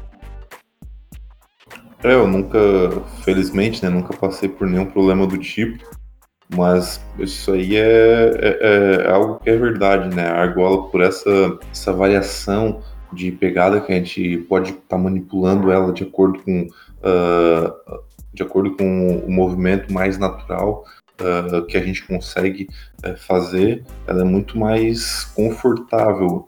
[2.10, 2.60] é, eu nunca,
[3.24, 5.84] felizmente, né, nunca passei por nenhum problema do tipo,
[6.56, 10.28] mas isso aí é, é, é algo que é verdade, né?
[10.28, 15.72] A argola, por essa, essa variação de pegada que a gente pode estar tá manipulando
[15.72, 18.02] ela de acordo com uh,
[18.34, 20.84] de acordo com o movimento mais natural
[21.22, 22.68] uh, que a gente consegue
[23.06, 26.48] uh, fazer, ela é muito mais confortável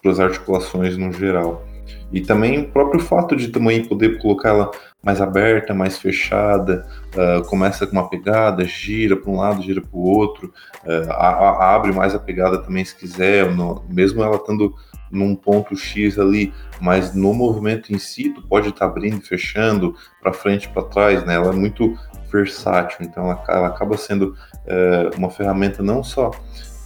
[0.00, 1.64] para as articulações no geral.
[2.12, 4.70] E também o próprio fato de também poder colocar ela
[5.02, 9.96] mais aberta, mais fechada, uh, começa com uma pegada, gira para um lado, gira para
[9.98, 10.52] o outro,
[10.84, 14.74] uh, a, a, abre mais a pegada também se quiser, no, mesmo ela estando
[15.10, 19.26] num ponto X ali, mas no movimento em si, tu pode estar tá abrindo e
[19.26, 21.34] fechando para frente para trás, né?
[21.34, 21.98] Ela é muito
[22.32, 24.34] versátil, então ela, ela acaba sendo
[24.66, 26.30] uh, uma ferramenta não só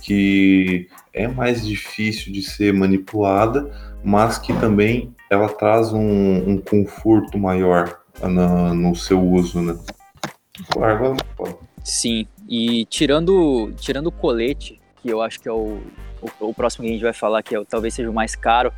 [0.03, 3.71] que é mais difícil de ser manipulada,
[4.05, 9.79] mas que também ela traz um, um conforto maior na, no seu uso, né?
[10.71, 11.17] Claro,
[11.85, 15.81] Sim, e tirando, tirando o colete, que eu acho que é o,
[16.23, 18.73] o, o próximo que a gente vai falar, que é, talvez seja o mais caro,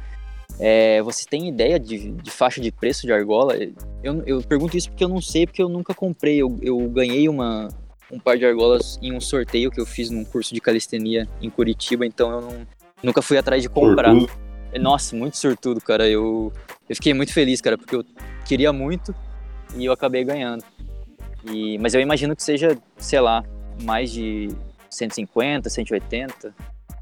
[0.58, 3.54] é, você tem ideia de, de, faixa de preço de argola?
[4.02, 6.42] Eu, eu, pergunto isso porque eu não sei, porque eu nunca comprei.
[6.42, 7.68] Eu, eu ganhei uma,
[8.10, 11.48] um par de argolas em um sorteio que eu fiz num curso de calistenia em
[11.48, 12.66] Curitiba, então eu não,
[13.02, 14.10] nunca fui atrás de comprar.
[14.10, 14.47] Sortudo.
[14.76, 16.08] Nossa, muito sortudo, cara.
[16.08, 16.52] Eu,
[16.88, 18.04] eu fiquei muito feliz, cara, porque eu
[18.44, 19.14] queria muito
[19.76, 20.64] e eu acabei ganhando.
[21.50, 23.44] E, mas eu imagino que seja, sei lá,
[23.82, 24.48] mais de
[24.90, 26.54] 150, 180.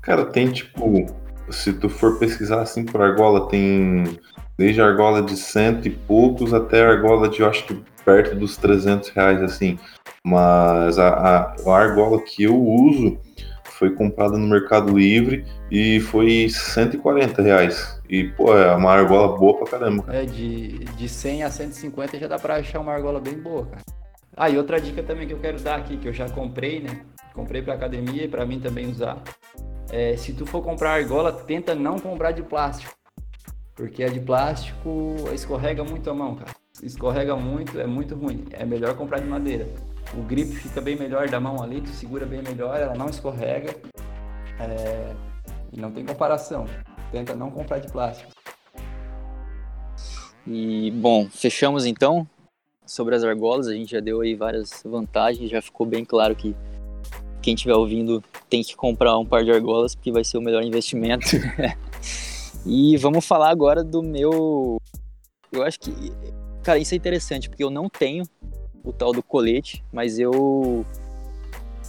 [0.02, 1.06] Cara, tem tipo,
[1.50, 4.18] se tu for pesquisar assim por argola, tem
[4.56, 9.08] desde argola de cento e poucos até argola de, eu acho que perto dos 300
[9.10, 9.78] reais, assim.
[10.24, 13.18] Mas a, a, a argola que eu uso
[13.78, 18.00] foi comprada no Mercado Livre e foi 140 reais.
[18.08, 20.04] E, pô, é uma argola boa pra caramba.
[20.08, 23.82] É, de, de 100 a 150 já dá pra achar uma argola bem boa, cara.
[24.36, 27.00] Ah, e outra dica também que eu quero dar aqui, que eu já comprei, né?
[27.34, 29.22] Comprei pra academia e pra mim também usar.
[29.90, 32.94] É, se tu for comprar argola, tenta não comprar de plástico.
[33.74, 36.50] Porque a de plástico escorrega muito a mão, cara.
[36.82, 38.44] Escorrega muito, é muito ruim.
[38.52, 39.66] É melhor comprar de madeira
[40.14, 43.74] o grip fica bem melhor da mão ali, tu segura bem melhor, ela não escorrega
[44.60, 45.14] é,
[45.72, 46.66] e não tem comparação.
[47.10, 48.30] Tenta não comprar de plástico.
[50.46, 52.26] E bom, fechamos então
[52.84, 53.66] sobre as argolas.
[53.66, 56.54] A gente já deu aí várias vantagens, já ficou bem claro que
[57.42, 60.62] quem estiver ouvindo tem que comprar um par de argolas porque vai ser o melhor
[60.62, 61.26] investimento.
[62.64, 64.80] e vamos falar agora do meu.
[65.50, 65.92] Eu acho que,
[66.62, 68.24] cara, isso é interessante porque eu não tenho
[68.86, 70.86] o tal do colete, mas eu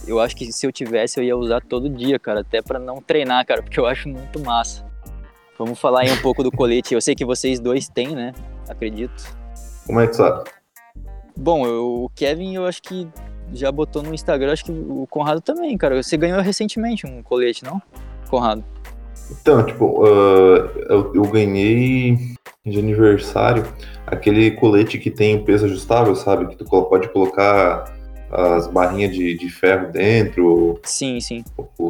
[0.06, 3.00] eu acho que se eu tivesse eu ia usar todo dia, cara, até para não
[3.00, 4.84] treinar, cara, porque eu acho muito massa.
[5.58, 6.94] Vamos falar aí um pouco do colete.
[6.94, 8.32] Eu sei que vocês dois têm, né?
[8.68, 9.36] Acredito.
[9.86, 10.48] Como é que sabe?
[11.36, 13.08] Bom, eu, o Kevin eu acho que
[13.52, 16.00] já botou no Instagram, acho que o Conrado também, cara.
[16.00, 17.82] Você ganhou recentemente um colete, não?
[18.28, 18.64] Conrado.
[19.30, 22.16] Então, tipo, uh, eu, eu ganhei
[22.68, 23.64] de aniversário
[24.10, 26.46] aquele colete que tem peso ajustável, sabe?
[26.46, 27.96] Que tu pode colocar
[28.30, 30.78] as barrinhas de, de ferro dentro.
[30.82, 31.44] Sim, sim.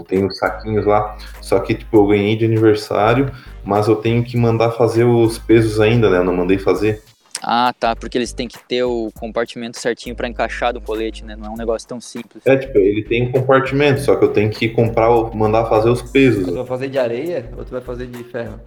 [0.06, 1.16] Tem os saquinhos lá.
[1.40, 3.32] Só que, tipo, eu ganhei de aniversário,
[3.64, 6.18] mas eu tenho que mandar fazer os pesos ainda, né?
[6.18, 7.02] Eu não mandei fazer.
[7.40, 11.36] Ah, tá, porque eles têm que ter o compartimento certinho para encaixar do colete, né?
[11.36, 12.44] Não é um negócio tão simples.
[12.44, 16.02] É, tipo, ele tem um compartimento, só que eu tenho que comprar, mandar fazer os
[16.02, 16.44] pesos.
[16.44, 18.58] Você vai fazer de areia ou tu vai fazer de ferro?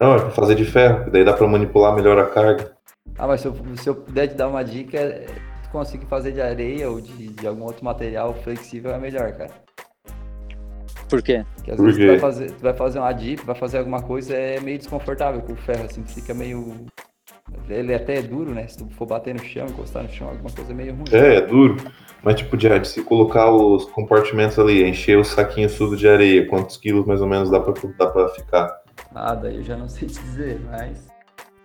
[0.00, 2.72] Não, é pra fazer de ferro, daí dá pra manipular melhor a carga.
[3.18, 5.26] Ah, mas se eu, se eu puder te dar uma dica,
[5.62, 9.50] tu conseguir fazer de areia ou de, de algum outro material flexível é melhor, cara.
[11.06, 11.44] Por quê?
[11.56, 12.06] Porque às Por vezes quê?
[12.06, 15.42] Tu, vai fazer, tu vai fazer uma dip, vai fazer alguma coisa, é meio desconfortável
[15.42, 16.86] com o ferro, assim, fica meio.
[17.68, 18.66] Ele até é duro, né?
[18.68, 21.04] Se tu for bater no chão, encostar no chão, alguma coisa meio ruim.
[21.12, 21.76] É, é duro.
[22.22, 26.76] Mas tipo, de, se colocar os compartimentos ali, encher o saquinho tudo de areia, quantos
[26.76, 28.79] quilos mais ou menos dá pra, dá pra ficar?
[29.12, 31.08] Nada, eu já não sei te dizer, mas.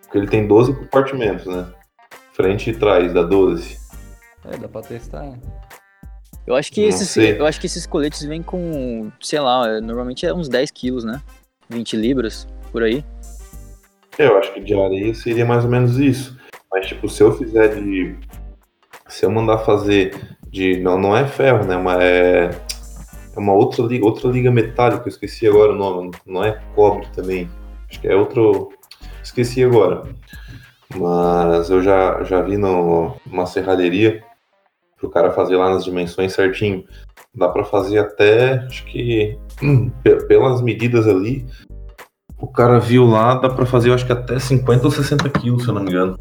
[0.03, 1.67] Porque ele tem 12 compartimentos, né?
[2.33, 3.77] Frente e trás, dá 12.
[4.45, 5.33] É, dá pra testar.
[6.45, 10.33] Eu acho que, esses, eu acho que esses coletes vêm com, sei lá, normalmente é
[10.33, 11.21] uns 10 quilos, né?
[11.69, 13.03] 20 libras, por aí.
[14.17, 16.37] É, eu acho que de areia seria mais ou menos isso.
[16.71, 18.15] Mas, tipo, se eu fizer de.
[19.07, 20.79] Se eu mandar fazer de.
[20.81, 21.77] Não, não é ferro, né?
[21.77, 22.49] Mas é.
[23.35, 27.07] É uma outra liga, outra liga metálica, eu esqueci agora o nome, não é cobre
[27.13, 27.49] também.
[27.89, 28.69] Acho que é outro.
[29.23, 30.03] Esqueci agora.
[30.95, 34.23] Mas eu já, já vi no, numa serralheria
[34.97, 36.85] pro cara fazer lá nas dimensões certinho.
[37.33, 39.89] Dá para fazer até, acho que hum,
[40.27, 41.45] pelas medidas ali,
[42.39, 45.69] o cara viu lá, dá para fazer, acho que até 50 ou 60 quilos, se
[45.69, 46.17] eu não me engano.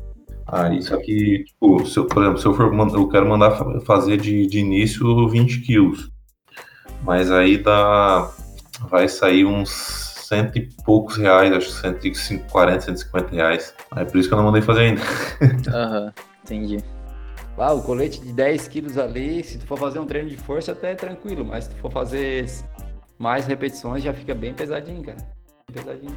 [0.46, 3.52] Aí, só que, tipo, se eu, por exemplo, se eu for eu quero mandar
[3.84, 6.13] fazer de, de início 20 quilos.
[7.04, 8.30] Mas aí dá.
[8.90, 13.74] Vai sair uns cento e poucos reais, acho que 140, 150 reais.
[13.96, 15.02] É por isso que eu não mandei fazer ainda.
[15.68, 16.12] Aham, uhum,
[16.42, 16.84] entendi.
[17.56, 20.72] Ah, o colete de 10 quilos ali, se tu for fazer um treino de força,
[20.72, 22.46] até é tranquilo, mas se tu for fazer
[23.16, 25.18] mais repetições, já fica bem pesadinho, cara.
[25.72, 26.16] Pesadinho.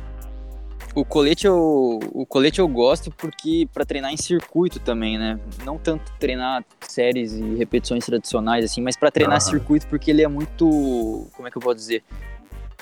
[0.95, 5.39] O colete eu, o colete eu gosto porque para treinar em circuito também, né?
[5.63, 9.49] Não tanto treinar séries e repetições tradicionais assim, mas para treinar uhum.
[9.49, 12.03] circuito porque ele é muito, como é que eu posso dizer?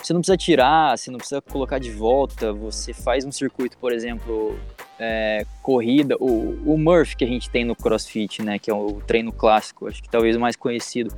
[0.02, 2.54] Você não precisa tirar, você não precisa colocar de volta.
[2.54, 4.58] Você faz um circuito, por exemplo,
[5.00, 8.60] é, corrida, o, o Murph que a gente tem no CrossFit, né?
[8.60, 11.16] Que é o treino clássico, acho que talvez o mais conhecido.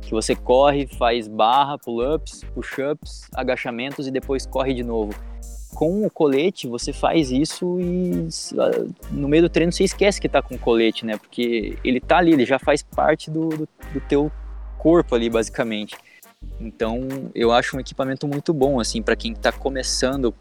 [0.00, 5.12] Que você corre, faz barra, pull-ups, push-ups, agachamentos e depois corre de novo
[5.78, 8.28] com o colete você faz isso e
[9.12, 11.16] no meio do treino você esquece que tá com o colete, né?
[11.16, 14.28] Porque ele tá ali, ele já faz parte do, do, do teu
[14.76, 15.96] corpo ali, basicamente.
[16.58, 20.34] Então eu acho um equipamento muito bom, assim, para quem tá começando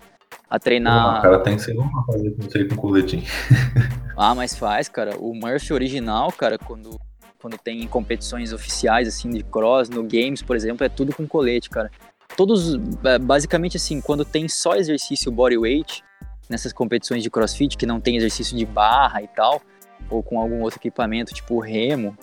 [0.50, 1.19] a treinar.
[1.19, 3.23] O cara tem que ser uma fazer com coletinho.
[4.17, 5.19] ah, mas faz, cara.
[5.19, 7.00] O Murphy original, cara, quando,
[7.39, 11.69] quando tem competições oficiais, assim, de cross, no games, por exemplo, é tudo com colete,
[11.69, 11.91] cara
[12.38, 16.04] todos, é, basicamente assim, quando tem só exercício bodyweight,
[16.47, 19.62] nessas competições de crossfit, que não tem exercício de barra e tal,
[20.10, 22.15] ou com algum outro equipamento, tipo remo,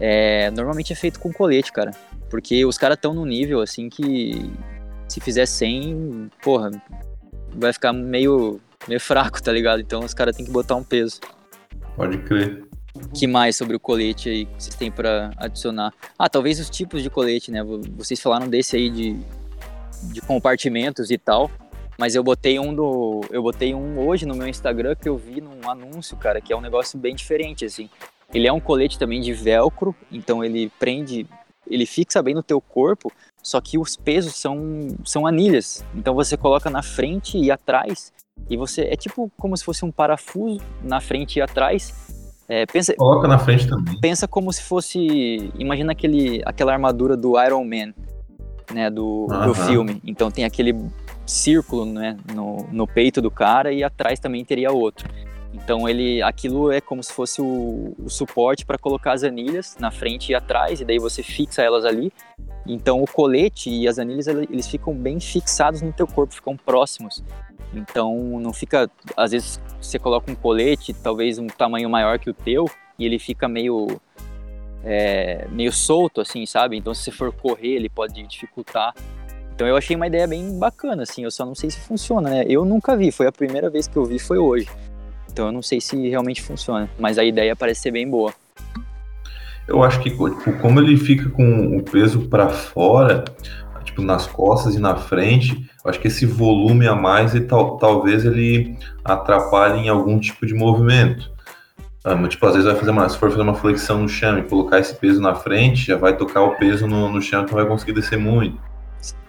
[0.00, 1.92] é, normalmente é feito com colete, cara.
[2.30, 4.50] Porque os caras estão no nível, assim, que
[5.06, 6.70] se fizer 100, porra,
[7.54, 9.80] vai ficar meio, meio fraco, tá ligado?
[9.80, 11.20] Então os caras têm que botar um peso.
[11.94, 12.64] Pode crer.
[13.14, 15.92] que mais sobre o colete aí que vocês têm para adicionar?
[16.18, 17.62] Ah, talvez os tipos de colete, né?
[17.96, 19.18] Vocês falaram desse aí de
[20.02, 21.50] de compartimentos e tal.
[21.98, 23.22] Mas eu botei um do.
[23.30, 26.56] Eu botei um hoje no meu Instagram que eu vi num anúncio, cara, que é
[26.56, 27.90] um negócio bem diferente, assim.
[28.32, 31.26] Ele é um colete também de velcro, então ele prende.
[31.68, 35.84] Ele fixa bem no teu corpo, só que os pesos são, são anilhas.
[35.94, 38.12] Então você coloca na frente e atrás.
[38.48, 38.82] E você.
[38.82, 41.92] É tipo como se fosse um parafuso na frente e atrás.
[42.48, 44.00] É, pensa, Coloca na frente também.
[44.00, 45.50] Pensa como se fosse.
[45.58, 47.92] Imagina aquele, aquela armadura do Iron Man
[48.72, 50.00] né, do, do filme.
[50.04, 50.74] Então tem aquele
[51.26, 55.08] círculo, né, no, no peito do cara e atrás também teria outro.
[55.52, 59.90] Então ele, aquilo é como se fosse o, o suporte para colocar as anilhas na
[59.90, 62.12] frente e atrás e daí você fixa elas ali.
[62.66, 67.22] Então o colete e as anilhas eles ficam bem fixados no teu corpo, ficam próximos.
[67.72, 72.34] Então não fica, às vezes você coloca um colete, talvez um tamanho maior que o
[72.34, 72.66] teu
[72.98, 74.00] e ele fica meio
[74.84, 76.76] é, meio solto, assim, sabe?
[76.76, 78.94] Então, se você for correr, ele pode dificultar.
[79.54, 81.24] Então, eu achei uma ideia bem bacana, assim.
[81.24, 82.44] Eu só não sei se funciona, né?
[82.48, 84.68] Eu nunca vi, foi a primeira vez que eu vi, foi hoje.
[85.30, 88.32] Então, eu não sei se realmente funciona, mas a ideia parece ser bem boa.
[89.66, 93.24] Eu acho que, tipo, como ele fica com o peso para fora,
[93.84, 98.24] tipo, nas costas e na frente, acho que esse volume a mais, e tal, talvez
[98.24, 101.30] ele atrapalhe em algum tipo de movimento.
[102.04, 104.42] Ah, tipo, às vezes vai fazer uma, se for fazer uma flexão no chão e
[104.42, 107.58] colocar esse peso na frente, já vai tocar o peso no, no chão que não
[107.58, 108.58] vai conseguir descer muito.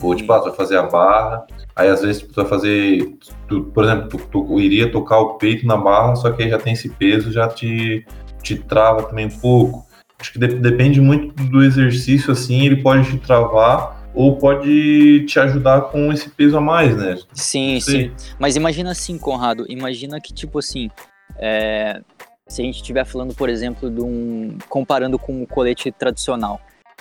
[0.01, 3.17] Ou tipo, ah, tu vai fazer a barra, aí às vezes tipo, tu vai fazer,
[3.47, 6.58] tu, por exemplo, tu, tu, iria tocar o peito na barra, só que aí já
[6.58, 8.05] tem esse peso, já te,
[8.41, 9.86] te trava também um pouco.
[10.19, 15.39] Acho que de, depende muito do exercício, assim, ele pode te travar ou pode te
[15.39, 17.17] ajudar com esse peso a mais, né?
[17.34, 18.12] Sim, sim.
[18.39, 20.89] Mas imagina assim, Conrado, imagina que, tipo assim,
[21.38, 22.01] é,
[22.50, 26.60] se a gente estiver falando, por exemplo, de um comparando com um colete tradicional,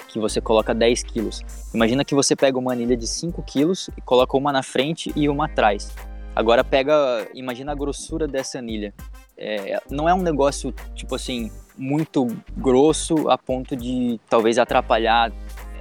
[0.08, 1.42] que você coloca 10 quilos.
[1.74, 5.28] Imagina que você pega uma anilha de 5 quilos e coloca uma na frente e
[5.28, 5.90] uma atrás.
[6.36, 8.94] Agora pega, imagina a grossura dessa anilha.
[9.36, 12.26] É, não é um negócio, tipo assim, muito
[12.56, 15.32] grosso a ponto de talvez atrapalhar.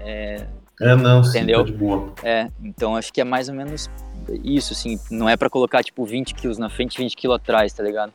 [0.01, 0.47] É,
[0.81, 1.59] é não, entendeu?
[1.59, 2.13] Sim, tá de boa.
[2.23, 3.89] É, então acho que é mais ou menos
[4.43, 4.99] isso, assim.
[5.11, 8.13] Não é para colocar, tipo, 20 quilos na frente e 20 quilos atrás, tá ligado?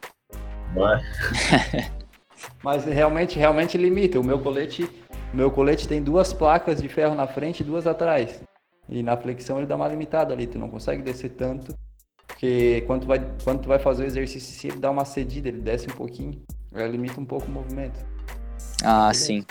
[2.63, 4.19] Mas realmente, realmente limita.
[4.19, 4.89] O meu colete,
[5.33, 8.43] meu colete tem duas placas de ferro na frente e duas atrás.
[8.89, 11.75] E na flexão ele dá uma limitada ali, tu não consegue descer tanto.
[12.27, 15.61] Porque quando tu vai, quando tu vai fazer o exercício, ele dá uma cedida, ele
[15.61, 16.43] desce um pouquinho.
[16.75, 17.99] Ele limita um pouco o movimento.
[18.85, 19.45] Ah, sim.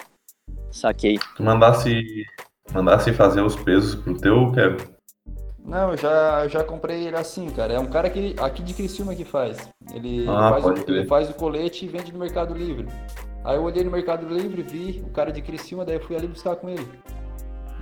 [0.72, 1.18] Saquei.
[1.38, 2.04] Tu mandasse
[2.74, 4.78] mandasse fazer os pesos pro teu, Kevin?
[5.64, 7.74] Não, eu já, eu já comprei ele assim, cara.
[7.74, 9.58] É um cara que aqui de Criciúma que faz.
[9.94, 12.88] Ele, Ah, faz, o, ele faz o colete e vende no Mercado Livre.
[13.44, 16.28] Aí eu olhei no Mercado Livre, vi o cara de Criciúma, daí eu fui ali
[16.28, 16.88] buscar com ele.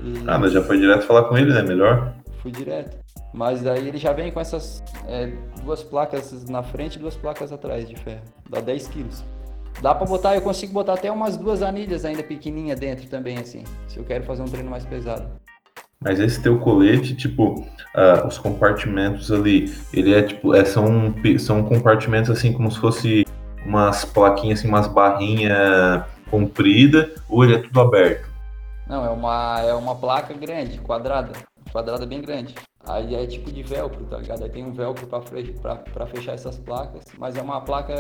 [0.04, 1.62] E Ah, mas já foi direto falar com ele, né?
[1.62, 2.14] Melhor.
[2.42, 2.98] fui direto.
[3.34, 5.32] Mas daí ele já vem com essas é,
[5.64, 8.22] duas placas na frente e duas placas atrás de ferro.
[8.50, 9.24] Dá 10 quilos.
[9.82, 13.64] Dá pra botar, eu consigo botar até umas duas anilhas ainda pequenininha dentro também, assim.
[13.88, 15.30] Se eu quero fazer um treino mais pesado.
[16.02, 21.64] Mas esse teu colete, tipo, ah, os compartimentos ali, ele é tipo, é, são, são
[21.64, 23.26] compartimentos assim como se fosse
[23.66, 28.30] umas plaquinhas, assim, umas barrinhas compridas, ou ele é tudo aberto?
[28.88, 31.34] Não, é uma, é uma placa grande, quadrada.
[31.72, 32.56] Quadrada bem grande.
[32.88, 34.44] Aí é tipo de velcro, tá ligado?
[34.44, 37.04] Aí tem um velcro pra, fre- pra, pra fechar essas placas.
[37.20, 37.94] Mas é uma placa.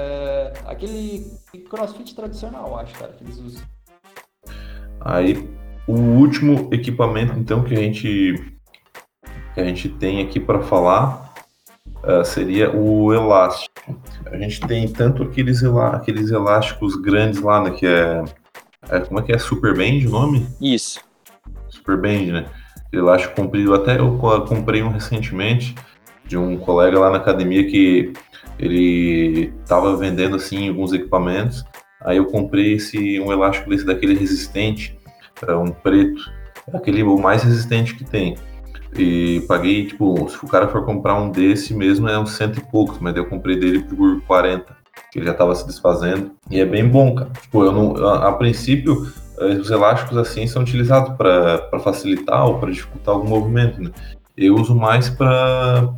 [0.66, 1.30] Aquele
[1.70, 3.62] crossfit tradicional, acho, cara, que eles usam.
[5.02, 5.48] Aí,
[5.92, 8.36] o último equipamento, então, que a gente,
[9.54, 11.34] que a gente tem aqui para falar
[12.04, 14.00] ah, seria o elástico.
[14.28, 18.24] A gente tem tanto aqueles, elá- aqueles elásticos grandes lá, né, que é,
[18.90, 19.38] é- Como é que é?
[19.38, 20.48] Super Band o nome?
[20.62, 21.02] Isso.
[21.70, 22.46] Super Band, né?
[22.94, 23.74] Elástico comprido.
[23.74, 25.76] Até eu co- comprei um recentemente
[26.26, 28.14] de um colega lá na academia que
[28.60, 31.66] ele tava vendendo assim alguns equipamentos.
[32.02, 34.98] Aí eu comprei esse um elástico desse daquele resistente,
[35.48, 36.32] é um preto,
[36.74, 38.36] aquele o mais resistente que tem.
[38.96, 42.64] E paguei, tipo, se o cara for comprar um desse mesmo, é uns cento e
[42.72, 44.66] poucos, mas eu comprei dele por 40,
[45.12, 46.32] que ele já tava se desfazendo.
[46.50, 47.30] E é bem bom, cara.
[47.42, 52.60] Tipo, eu não, a, a princípio, eh, os elásticos assim são utilizados para facilitar ou
[52.60, 53.92] para dificultar algum movimento, né?
[54.36, 55.94] Eu uso mais para,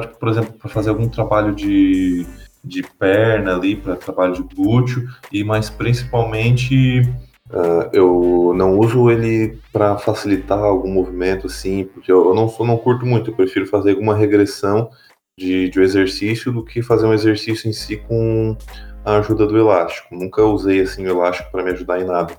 [0.00, 2.26] tipo, por exemplo, para fazer algum trabalho de,
[2.62, 7.02] de perna ali, para trabalho de glúteo, e mais principalmente
[7.50, 12.66] ah, eu não uso ele para facilitar algum movimento assim, porque eu, eu não sou,
[12.66, 14.90] não curto muito, eu prefiro fazer alguma regressão
[15.38, 18.56] de, de um exercício do que fazer um exercício em si com
[19.04, 20.14] a ajuda do elástico.
[20.14, 22.34] Nunca usei assim o elástico para me ajudar em nada.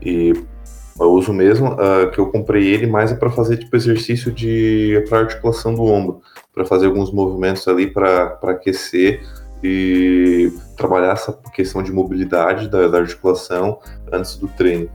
[0.00, 0.32] E
[0.98, 5.04] eu uso mesmo ah, que eu comprei ele mais é para fazer tipo exercício de
[5.08, 6.22] para articulação do ombro,
[6.54, 9.22] para fazer alguns movimentos ali para aquecer
[9.62, 13.78] e trabalhar essa questão de mobilidade da, da articulação
[14.10, 14.90] antes do treino.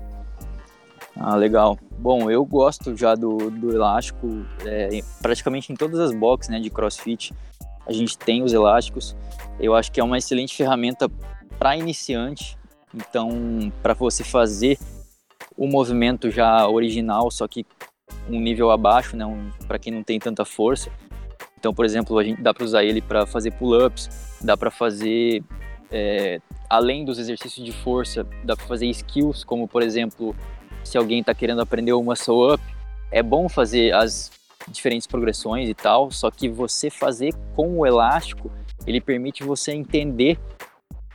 [1.20, 1.78] Ah, legal.
[1.97, 6.70] Bom, eu gosto já do, do elástico, é, praticamente em todas as boxes né, de
[6.70, 7.34] crossfit,
[7.88, 9.15] a gente tem os elásticos.
[9.59, 11.09] Eu acho que é uma excelente ferramenta
[11.57, 12.57] para iniciante.
[12.93, 14.78] Então, para você fazer
[15.57, 17.65] o movimento já original, só que
[18.30, 20.91] um nível abaixo, né, um, para quem não tem tanta força.
[21.60, 25.43] Então, por exemplo, a gente dá para usar ele para fazer pull-ups, dá para fazer
[25.91, 26.39] é,
[26.70, 30.36] além dos exercícios de força, dá para fazer skills, como por exemplo,
[30.84, 32.64] se alguém está querendo aprender o muscle up,
[33.12, 34.32] é bom fazer as
[34.68, 38.51] diferentes progressões e tal, só que você fazer com o elástico,
[38.86, 40.38] ele permite você entender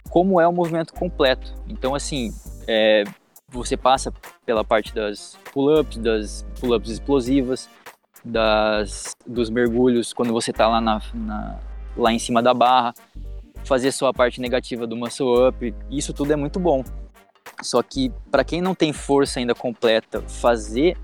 [0.08, 1.54] como é o movimento completo.
[1.68, 2.32] Então, assim,
[2.66, 3.04] é,
[3.48, 4.12] você passa
[4.44, 7.68] pela parte das pull-ups, das pull-ups explosivas,
[8.24, 11.58] das, dos mergulhos quando você está lá, na, na,
[11.96, 12.94] lá em cima da barra,
[13.64, 16.84] fazer só a parte negativa do muscle up, isso tudo é muito bom.
[17.62, 20.96] Só que para quem não tem força ainda completa, fazer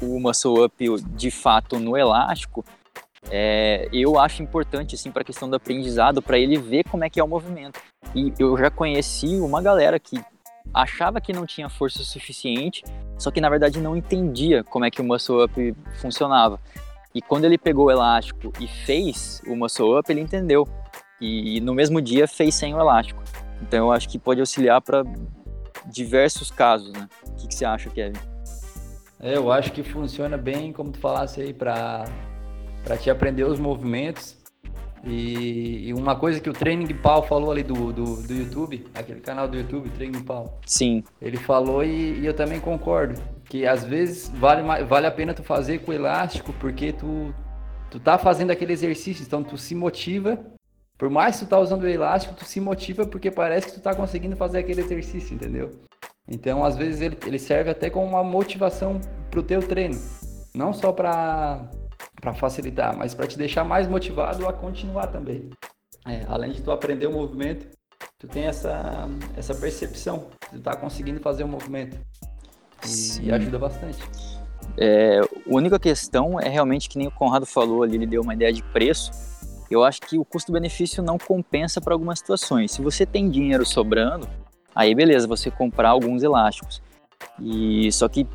[0.00, 2.64] o muscle up de fato no elástico,
[3.30, 7.10] é, eu acho importante assim para a questão do aprendizado, para ele ver como é
[7.10, 7.80] que é o movimento.
[8.14, 10.20] E eu já conheci uma galera que
[10.72, 12.82] achava que não tinha força suficiente,
[13.18, 16.58] só que na verdade não entendia como é que o muscle up funcionava.
[17.14, 20.66] E quando ele pegou o elástico e fez o muscle up, ele entendeu.
[21.20, 23.22] E, no mesmo dia fez sem o elástico.
[23.60, 25.04] Então eu acho que pode auxiliar para
[25.86, 27.08] diversos casos, né?
[27.28, 28.18] O que, que você acha, Kevin?
[29.20, 32.06] É, eu acho que funciona bem, como tu falasse aí, para
[33.00, 34.36] te aprender os movimentos.
[35.04, 39.20] E, e, uma coisa que o Training Pau falou ali do, do, do, YouTube, aquele
[39.20, 40.60] canal do YouTube, Training Pau.
[40.64, 41.02] Sim.
[41.20, 43.20] Ele falou e, e, eu também concordo.
[43.44, 47.34] Que às vezes vale, vale a pena tu fazer com elástico, porque tu,
[47.90, 50.38] tu tá fazendo aquele exercício, então tu se motiva.
[50.96, 53.80] Por mais que tu tá usando o elástico, tu se motiva porque parece que tu
[53.80, 55.72] tá conseguindo fazer aquele exercício, entendeu?
[56.28, 59.00] Então, às vezes, ele, ele serve até como uma motivação
[59.30, 59.98] pro teu treino.
[60.54, 61.68] Não só para
[62.22, 65.50] para facilitar, mas para te deixar mais motivado a continuar também.
[66.06, 67.66] É, além de tu aprender o movimento,
[68.16, 71.98] tu tem essa, essa percepção estar tá conseguindo fazer o movimento.
[72.86, 74.00] E, e ajuda bastante.
[74.78, 78.34] É, a única questão é realmente que nem o Conrado falou ali, ele deu uma
[78.34, 79.10] ideia de preço.
[79.68, 82.70] Eu acho que o custo-benefício não compensa para algumas situações.
[82.70, 84.28] Se você tem dinheiro sobrando,
[84.72, 86.80] aí beleza, você comprar alguns elásticos.
[87.40, 88.28] E só que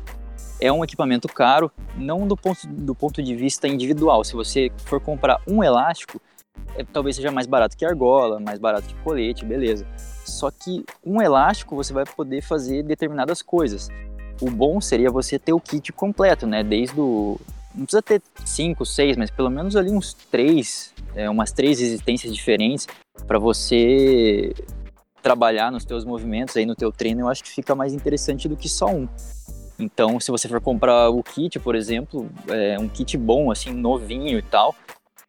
[0.60, 4.24] é um equipamento caro, não do ponto, do ponto de vista individual.
[4.24, 6.20] Se você for comprar um elástico,
[6.76, 9.86] é, talvez seja mais barato que argola, mais barato que colete, beleza.
[10.24, 13.88] Só que um elástico você vai poder fazer determinadas coisas.
[14.40, 16.62] O bom seria você ter o kit completo, né?
[16.62, 17.40] Desde o.
[17.74, 22.34] Não precisa ter cinco, seis, mas pelo menos ali uns três, é, umas três resistências
[22.34, 22.88] diferentes
[23.26, 24.52] para você
[25.22, 27.22] trabalhar nos teus movimentos aí no teu treino.
[27.22, 29.08] Eu acho que fica mais interessante do que só um.
[29.78, 34.38] Então, se você for comprar o kit, por exemplo, é um kit bom, assim, novinho
[34.38, 34.74] e tal,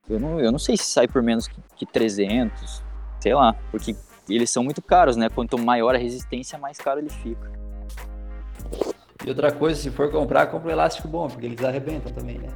[0.10, 2.84] eu não, eu não sei se sai por menos que, que 300,
[3.20, 3.95] sei lá, porque
[4.28, 5.30] eles são muito caros, né?
[5.30, 7.52] Quanto maior a resistência, mais caro ele fica.
[9.26, 12.47] E outra coisa, se for comprar, compra um elástico bom, porque eles arrebentam também, né?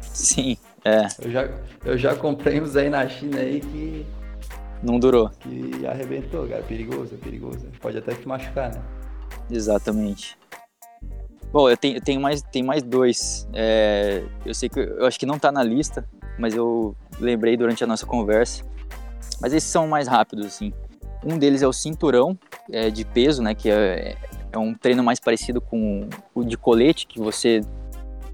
[0.00, 1.06] Sim, é.
[1.20, 1.48] Eu já,
[1.84, 4.06] eu já comprei uns aí na China aí que.
[4.82, 5.30] Não durou.
[5.40, 6.62] Que arrebentou, cara.
[6.62, 7.66] Perigoso, perigoso.
[7.80, 8.82] Pode até te machucar, né?
[9.50, 10.36] Exatamente.
[11.52, 13.46] Bom, eu tenho, eu tenho, mais, tenho mais dois.
[13.52, 17.84] É, eu sei que eu acho que não tá na lista, mas eu lembrei durante
[17.84, 18.64] a nossa conversa.
[19.40, 20.72] Mas esses são mais rápidos, assim.
[21.22, 22.38] Um deles é o cinturão
[22.70, 23.54] é, de peso, né?
[23.54, 24.16] Que é,
[24.50, 27.60] é um treino mais parecido com o de colete, que você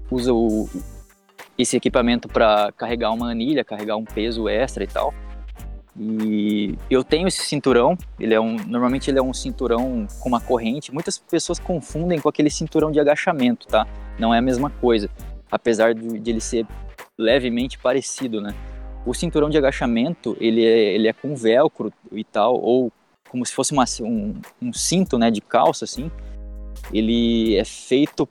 [0.09, 0.69] usa o,
[1.57, 5.13] esse equipamento para carregar uma anilha, carregar um peso extra e tal.
[6.01, 10.39] E eu tenho esse cinturão, ele é um, normalmente ele é um cinturão com uma
[10.39, 10.93] corrente.
[10.93, 13.85] Muitas pessoas confundem com aquele cinturão de agachamento, tá?
[14.17, 15.09] Não é a mesma coisa,
[15.51, 16.65] apesar de, de ele ser
[17.17, 18.55] levemente parecido, né?
[19.05, 22.93] O cinturão de agachamento, ele é, ele é com velcro e tal, ou
[23.29, 26.09] como se fosse uma, um, um cinto, né, de calça, assim.
[26.93, 28.27] Ele é feito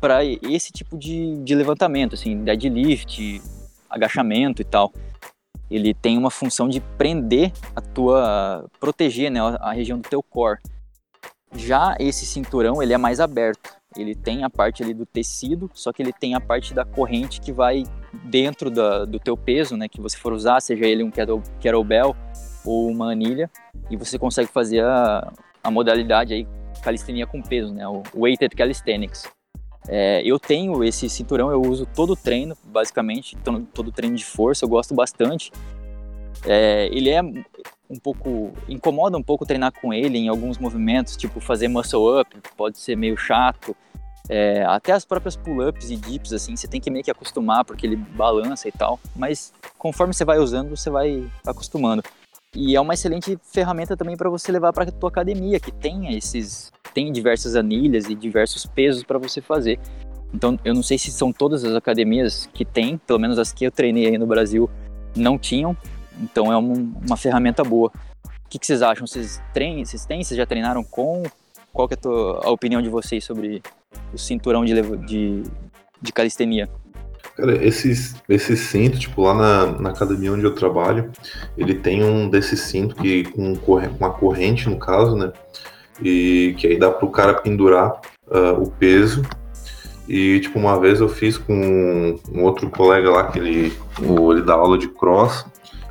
[0.00, 3.42] para esse tipo de, de levantamento, assim, deadlift,
[3.90, 4.92] agachamento e tal
[5.70, 10.58] ele tem uma função de prender a tua, proteger né, a região do teu core.
[11.54, 15.92] Já esse cinturão ele é mais aberto, ele tem a parte ali do tecido, só
[15.92, 17.84] que ele tem a parte da corrente que vai
[18.24, 22.14] dentro da, do teu peso, né, que você for usar, seja ele um kettlebell
[22.64, 23.50] ou uma anilha,
[23.90, 26.46] e você consegue fazer a, a modalidade aí
[26.82, 29.26] calistenia com peso, né, o weighted calisthenics.
[29.86, 34.24] É, eu tenho esse cinturão, eu uso todo o treino, basicamente, todo, todo treino de
[34.24, 35.52] força, eu gosto bastante.
[36.44, 38.52] É, ele é um pouco.
[38.68, 42.96] incomoda um pouco treinar com ele em alguns movimentos, tipo fazer muscle up, pode ser
[42.96, 43.76] meio chato.
[44.28, 47.86] É, até as próprias pull-ups e dips, assim, você tem que meio que acostumar, porque
[47.86, 49.00] ele balança e tal.
[49.16, 52.02] Mas conforme você vai usando, você vai acostumando.
[52.54, 56.14] E é uma excelente ferramenta também para você levar para a tua academia, que tem
[56.14, 59.78] esses tem diversas anilhas e diversos pesos para você fazer.
[60.32, 63.64] Então, eu não sei se são todas as academias que tem, pelo menos as que
[63.64, 64.68] eu treinei aí no Brasil
[65.16, 65.76] não tinham.
[66.20, 67.90] Então, é um, uma ferramenta boa.
[68.24, 69.06] O que, que, vocês acham?
[69.06, 70.22] Vocês, treinem, vocês têm?
[70.22, 71.22] Vocês já treinaram com?
[71.72, 73.62] Qual é a, tua, a opinião de vocês sobre
[74.12, 74.74] o cinturão de,
[75.06, 75.42] de,
[76.00, 76.68] de calistenia?
[77.36, 81.12] Cara, esse, esse cinto, tipo, lá na, na academia onde eu trabalho,
[81.56, 85.32] ele tem um desse cinto que com, com uma corrente, no caso, né?
[86.02, 89.22] E que aí dá pro cara pendurar uh, o peso.
[90.08, 94.42] E, tipo, uma vez eu fiz com um outro colega lá, que ele, o, ele
[94.42, 95.44] dá aula de cross,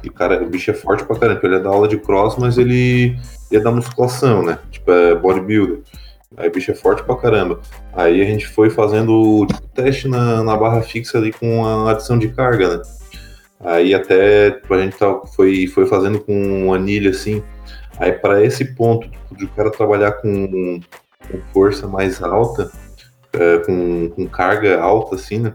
[0.04, 2.58] e, cara, o bicho é forte pra caramba, ele é da aula de cross, mas
[2.58, 3.16] ele
[3.52, 4.58] ia dar musculação, né?
[4.72, 5.82] Tipo, é bodybuilder.
[6.36, 7.60] Aí o bicho é forte pra caramba.
[7.94, 12.18] Aí a gente foi fazendo tipo, teste na, na barra fixa ali com a adição
[12.18, 12.84] de carga, né?
[13.60, 17.42] Aí até tipo, a gente tá, foi, foi fazendo com anilha assim,
[18.00, 20.80] Aí para esse ponto tipo, de o cara trabalhar com,
[21.30, 22.72] com força mais alta,
[23.34, 25.54] é, com, com, carga alta, assim, né?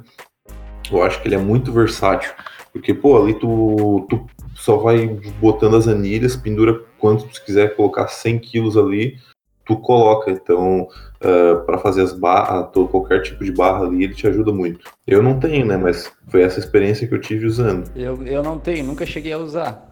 [0.91, 2.33] Eu acho que ele é muito versátil.
[2.73, 5.07] Porque, pô, ali tu, tu só vai
[5.41, 9.17] botando as anilhas, pendura quanto tu quiser colocar 100 quilos ali,
[9.65, 10.31] tu coloca.
[10.31, 10.89] Então, uh,
[11.21, 14.81] é, para fazer as barras, qualquer tipo de barra ali, ele te ajuda muito.
[15.07, 15.77] Eu não tenho, né?
[15.77, 17.91] Mas foi essa experiência que eu tive usando.
[17.95, 19.92] Eu, eu não tenho, nunca cheguei a usar.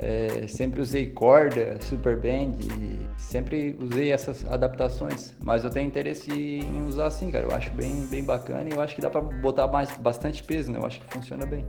[0.00, 2.56] É, sempre usei corda, super band,
[3.16, 7.46] sempre usei essas adaptações, mas eu tenho interesse em usar assim, cara.
[7.46, 10.70] Eu acho bem, bem bacana e eu acho que dá para botar mais, bastante peso,
[10.70, 10.78] né?
[10.78, 11.66] Eu acho que funciona bem.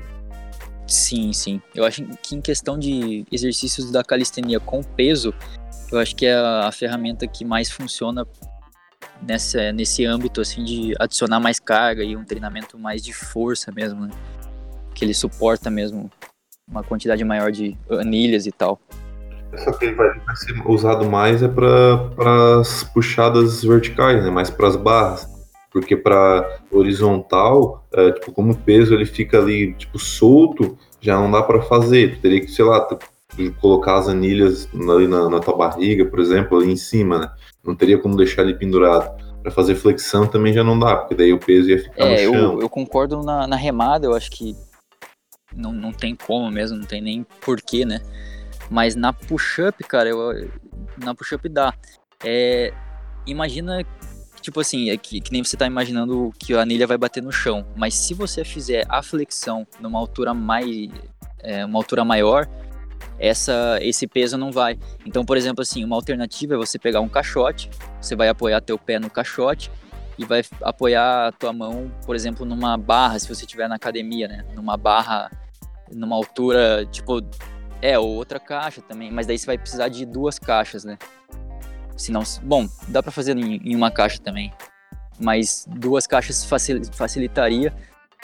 [0.86, 1.60] Sim, sim.
[1.74, 5.34] Eu acho que em questão de exercícios da calistenia com peso,
[5.92, 8.28] eu acho que é a, ferramenta que mais funciona
[9.24, 14.02] nessa, nesse âmbito assim de adicionar mais carga e um treinamento mais de força mesmo,
[14.02, 14.12] né?
[14.94, 16.12] Que ele suporta mesmo
[16.70, 18.80] uma quantidade maior de anilhas e tal.
[19.58, 24.30] Só que ele vai, vai ser usado mais é para as puxadas verticais, né?
[24.30, 25.28] Mais para as barras.
[25.72, 31.30] Porque para horizontal, é, tipo, como o peso ele fica ali tipo solto, já não
[31.30, 32.16] dá para fazer.
[32.16, 32.88] Tu teria que, sei lá,
[33.60, 37.32] colocar as anilhas ali na, na, tua barriga, por exemplo, ali em cima, né?
[37.64, 39.12] Não teria como deixar ele pendurado.
[39.42, 42.34] para fazer flexão também já não dá, porque daí o peso ia ficar é, no
[42.34, 42.54] chão.
[42.54, 44.56] Eu, eu concordo na, na remada, eu acho que
[45.56, 48.02] não, não tem como mesmo, não tem nem porquê, né?
[48.70, 50.50] Mas na push-up, cara, eu,
[50.98, 51.74] na push-up dá.
[52.24, 52.74] É,
[53.26, 53.84] imagina,
[54.42, 57.32] tipo assim, é que, que nem você tá imaginando que a anilha vai bater no
[57.32, 57.66] chão.
[57.76, 60.90] Mas se você fizer a flexão numa altura mais.
[61.42, 62.48] É, uma altura maior,
[63.18, 64.78] essa, esse peso não vai.
[65.06, 67.70] Então, por exemplo, assim, uma alternativa é você pegar um caixote,
[68.02, 69.72] você vai apoiar teu pé no caixote
[70.20, 74.28] e vai apoiar a tua mão, por exemplo, numa barra, se você estiver na academia,
[74.28, 74.44] né?
[74.54, 75.32] Numa barra,
[75.90, 77.22] numa altura, tipo,
[77.82, 80.98] é, ou outra caixa também, mas daí você vai precisar de duas caixas, né?
[81.96, 84.54] Senão, bom, dá para fazer em, uma caixa também,
[85.18, 87.74] mas duas caixas facil, facilitaria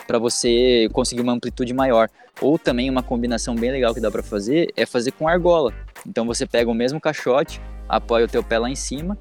[0.05, 2.09] para você conseguir uma amplitude maior.
[2.41, 5.73] Ou também uma combinação bem legal que dá para fazer é fazer com argola.
[6.05, 9.17] Então você pega o mesmo caixote, apoia o teu pé lá em cima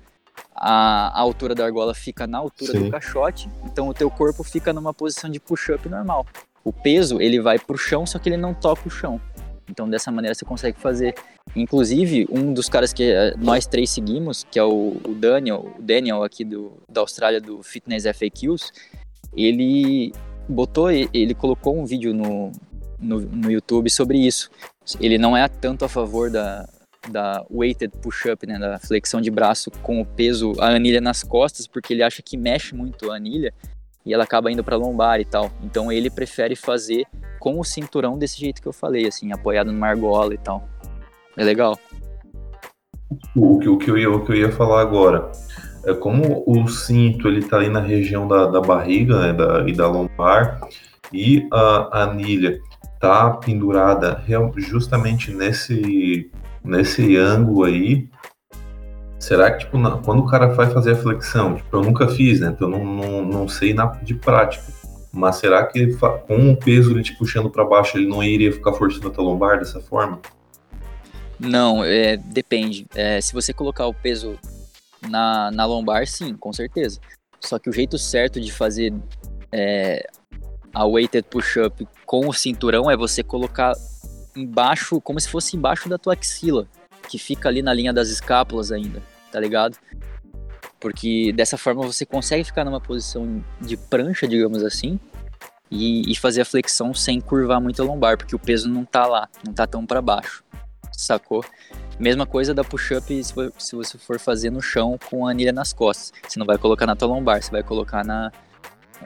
[0.54, 2.84] a, a altura da argola fica na altura Sim.
[2.84, 6.26] do caixote, então o teu corpo fica numa posição de push-up normal.
[6.62, 9.20] O peso, ele vai pro chão, só que ele não toca o chão.
[9.68, 11.14] Então dessa maneira você consegue fazer.
[11.56, 15.82] Inclusive, um dos caras que eh, nós três seguimos, que é o, o Daniel, o
[15.82, 18.72] Daniel aqui do, da Austrália do Fitness FAQs,
[19.36, 20.12] ele
[20.48, 22.52] botou, ele colocou um vídeo no,
[22.98, 24.50] no, no YouTube sobre isso.
[25.00, 26.68] Ele não é tanto a favor da,
[27.08, 31.66] da weighted push-up, né, da flexão de braço com o peso, a anilha nas costas,
[31.66, 33.52] porque ele acha que mexe muito a anilha
[34.04, 35.50] e ela acaba indo para lombar e tal.
[35.62, 37.06] Então ele prefere fazer
[37.38, 40.68] com o cinturão desse jeito que eu falei, assim, apoiado numa argola e tal.
[41.36, 41.78] É legal.
[43.34, 45.30] O que, o que, eu, ia, o que eu ia falar agora
[45.84, 49.72] é como o cinto ele tá ali na região da, da barriga né, da, e
[49.72, 50.60] da lombar
[51.12, 52.58] e a anilha
[52.98, 54.22] tá pendurada
[54.56, 56.30] justamente nesse
[56.64, 58.08] nesse ângulo aí,
[59.18, 62.40] será que, tipo, na, quando o cara vai fazer a flexão, tipo, eu nunca fiz,
[62.40, 62.48] né?
[62.48, 64.64] Então eu não, não, não sei na, de prática.
[65.12, 65.96] Mas será que
[66.26, 69.22] com o peso ele te puxando para baixo, ele não iria ficar forçando a tua
[69.22, 70.20] lombar dessa forma?
[71.38, 72.86] Não, é, depende.
[72.94, 74.36] É, se você colocar o peso
[75.08, 76.98] na, na lombar, sim, com certeza.
[77.40, 78.92] Só que o jeito certo de fazer
[79.52, 80.04] é,
[80.72, 83.74] a weighted push-up com o cinturão é você colocar
[84.36, 86.66] embaixo, como se fosse embaixo da tua axila,
[87.08, 89.76] que fica ali na linha das escápulas ainda, tá ligado?
[90.80, 94.98] Porque dessa forma você consegue ficar numa posição de prancha, digamos assim,
[95.70, 99.06] e, e fazer a flexão sem curvar muito a lombar, porque o peso não tá
[99.06, 100.44] lá, não tá tão para baixo,
[100.92, 101.44] sacou?
[101.98, 106.12] Mesma coisa da push-up se, você for fazer no chão com a anilha nas costas.
[106.26, 108.32] Você não vai colocar na tua lombar, você vai colocar na,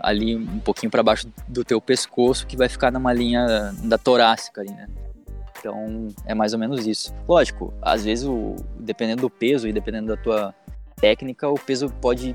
[0.01, 4.63] ali um pouquinho para baixo do teu pescoço, que vai ficar numa linha da torácica
[4.63, 4.89] ali, né?
[5.59, 7.15] Então é mais ou menos isso.
[7.27, 10.55] Lógico, às vezes, o, dependendo do peso e dependendo da tua
[10.97, 12.35] técnica, o peso pode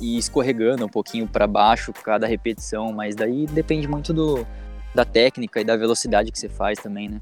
[0.00, 4.46] ir escorregando um pouquinho para baixo cada repetição, mas daí depende muito do,
[4.94, 7.20] da técnica e da velocidade que você faz também, né?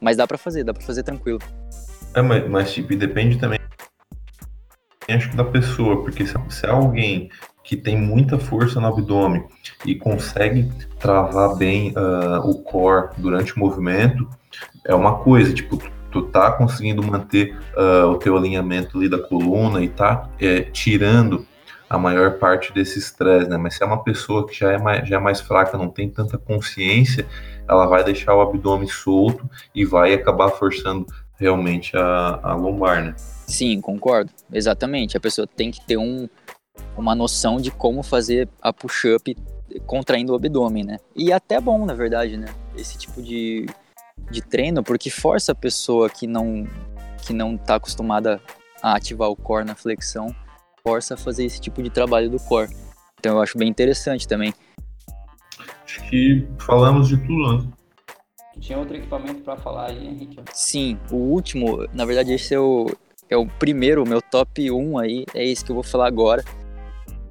[0.00, 1.40] Mas dá para fazer, dá para fazer tranquilo.
[2.14, 3.58] É, mas, mas tipo, depende também
[5.14, 7.30] acho que da pessoa, porque se, se é alguém
[7.64, 9.44] que tem muita força no abdômen
[9.84, 14.28] e consegue travar bem uh, o core durante o movimento,
[14.84, 15.78] é uma coisa, tipo,
[16.10, 21.46] tu, tá conseguindo manter uh, o teu alinhamento ali da coluna e tá é, tirando
[21.88, 23.56] a maior parte desse estresse, né?
[23.56, 26.08] Mas se é uma pessoa que já é, mais, já é mais fraca, não tem
[26.08, 27.26] tanta consciência,
[27.68, 31.06] ela vai deixar o abdômen solto e vai acabar forçando
[31.38, 33.14] realmente a, a lombar, né?
[33.46, 34.30] Sim, concordo.
[34.50, 35.16] Exatamente.
[35.16, 36.28] A pessoa tem que ter um,
[36.96, 39.36] uma noção de como fazer a push-up
[39.86, 40.98] contraindo o abdômen, né?
[41.16, 42.46] E é até bom, na verdade, né?
[42.76, 43.66] Esse tipo de,
[44.30, 46.66] de treino, porque força a pessoa que não
[47.24, 48.40] que não está acostumada
[48.82, 50.34] a ativar o core na flexão,
[50.82, 52.74] força a fazer esse tipo de trabalho do core.
[53.18, 54.52] Então eu acho bem interessante também.
[55.84, 57.68] Acho que falamos de tudo, né?
[58.58, 60.40] Tinha outro equipamento para falar aí, Henrique?
[60.52, 62.86] Sim, o último, na verdade esse é o,
[63.30, 66.44] é o primeiro, o meu top 1 aí, é esse que eu vou falar agora.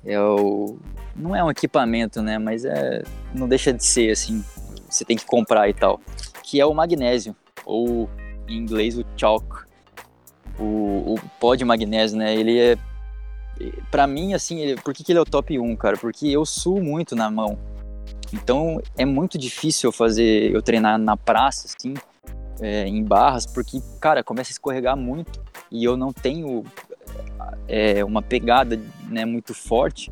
[0.06, 0.78] É o
[1.16, 3.04] não é um equipamento, né, mas é
[3.36, 4.44] não deixa de ser assim,
[4.90, 6.00] você tem que comprar e tal
[6.52, 7.34] que é o magnésio,
[7.66, 8.10] ou
[8.46, 9.46] em inglês o chalk.
[10.60, 12.36] O, o pó de magnésio, né?
[12.36, 12.78] Ele é.
[13.90, 15.96] Pra mim, assim, ele, por que, que ele é o top 1, cara?
[15.96, 17.58] Porque eu suo muito na mão.
[18.34, 21.94] Então é muito difícil eu fazer, eu treinar na praça, assim,
[22.60, 25.42] é, em barras, porque, cara, começa a escorregar muito
[25.72, 26.66] e eu não tenho
[27.66, 28.78] é, uma pegada
[29.12, 30.12] né, muito forte.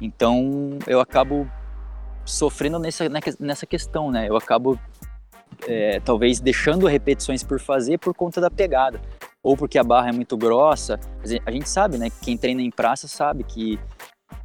[0.00, 1.50] Então eu acabo
[2.24, 3.04] sofrendo nessa,
[3.40, 4.28] nessa questão, né?
[4.28, 4.78] Eu acabo
[5.66, 9.00] é, talvez deixando repetições por fazer por conta da pegada.
[9.42, 10.98] ou porque a barra é muito grossa.
[11.44, 12.08] A gente sabe, né?
[12.20, 13.78] Quem treina em praça sabe que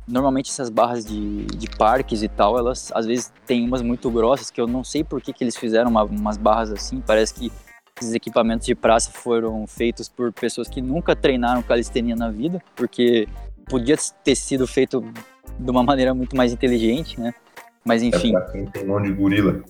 [0.07, 4.51] normalmente essas barras de, de parques e tal, elas às vezes tem umas muito grossas
[4.51, 7.01] que eu não sei por que, que eles fizeram uma, umas barras assim.
[7.01, 7.51] Parece que
[7.99, 13.27] esses equipamentos de praça foram feitos por pessoas que nunca treinaram calistenia na vida, porque
[13.67, 15.03] podia ter sido feito
[15.59, 17.33] de uma maneira muito mais inteligente, né?
[17.83, 18.35] Mas enfim.
[18.35, 19.63] É pra quem tem mão de gorila.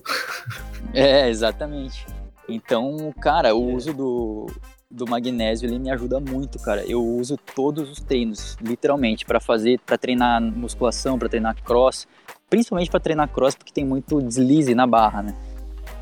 [0.92, 2.06] é, exatamente.
[2.48, 4.46] Então, cara, o uso do,
[4.90, 6.84] do magnésio ele me ajuda muito, cara.
[6.84, 12.06] Eu uso todos os treinos, literalmente, para fazer, para treinar musculação, para treinar cross,
[12.50, 15.34] principalmente para treinar cross porque tem muito deslize na barra, né?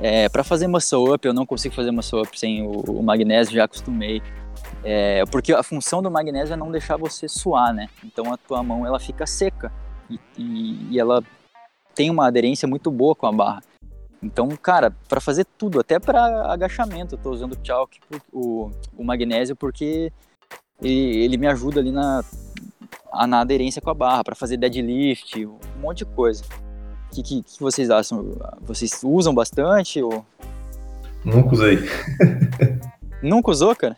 [0.03, 3.55] É, para fazer muscle up, eu não consigo fazer muscle up sem o, o magnésio,
[3.55, 4.22] já acostumei.
[4.82, 7.88] É, porque a função do magnésio é não deixar você suar, né?
[8.04, 9.72] Então a tua mão ela fica seca
[10.08, 11.22] e, e, e ela
[11.94, 13.62] tem uma aderência muito boa com a barra.
[14.22, 17.98] Então, cara, para fazer tudo, até para agachamento, eu tô usando o chalk,
[18.32, 20.12] o, o magnésio, porque
[20.82, 22.22] ele, ele, me ajuda ali na,
[23.26, 26.44] na aderência com a barra, para fazer deadlift, um monte de coisa.
[27.06, 28.36] O que, que, que, vocês acham?
[28.60, 30.02] Vocês usam bastante?
[30.02, 30.24] Ou...
[31.24, 31.78] Nunca usei.
[33.22, 33.96] Nunca usou, cara?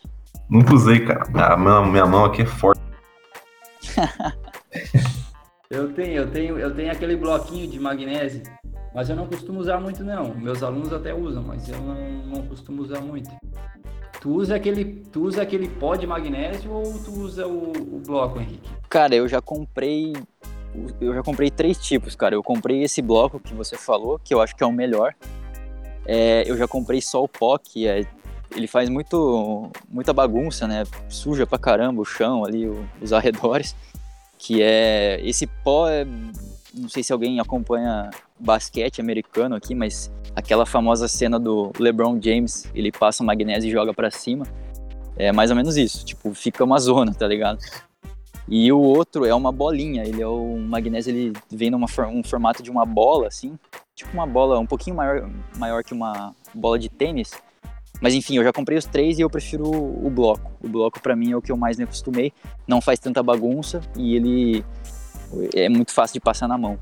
[0.49, 1.55] Nunca usei, cara.
[1.55, 2.81] A minha, minha mão aqui é forte.
[5.71, 8.43] eu tenho, eu tenho, eu tenho aquele bloquinho de magnésio
[8.95, 10.35] mas eu não costumo usar muito, não.
[10.35, 11.95] Meus alunos até usam, mas eu não,
[12.27, 13.31] não costumo usar muito.
[14.21, 18.39] Tu usa aquele, tu usa aquele pó de magnésio ou tu usa o, o bloco,
[18.39, 18.71] Henrique?
[18.89, 20.13] Cara, eu já comprei.
[21.01, 22.35] Eu já comprei três tipos, cara.
[22.35, 25.15] Eu comprei esse bloco que você falou, que eu acho que é o melhor.
[26.05, 28.05] É, eu já comprei só o pó, que é,
[28.55, 30.85] ele faz muito, muita bagunça, né?
[31.09, 32.67] Suja pra caramba o chão ali,
[33.01, 33.75] os arredores.
[34.39, 35.21] Que é.
[35.23, 36.07] Esse pó é
[36.75, 42.67] não sei se alguém acompanha basquete americano aqui, mas aquela famosa cena do LeBron James,
[42.75, 44.47] ele passa o magnésio e joga para cima.
[45.17, 47.59] É mais ou menos isso, tipo, fica uma zona, tá ligado?
[48.49, 52.63] E o outro é uma bolinha, ele é o magnésio, ele vem num um formato
[52.63, 53.59] de uma bola, assim,
[53.95, 57.33] tipo uma bola um pouquinho maior, maior que uma bola de tênis.
[58.03, 60.51] Mas enfim, eu já comprei os três e eu prefiro o bloco.
[60.61, 62.33] O bloco para mim é o que eu mais me acostumei,
[62.67, 64.65] não faz tanta bagunça e ele
[65.55, 66.77] é muito fácil de passar na mão.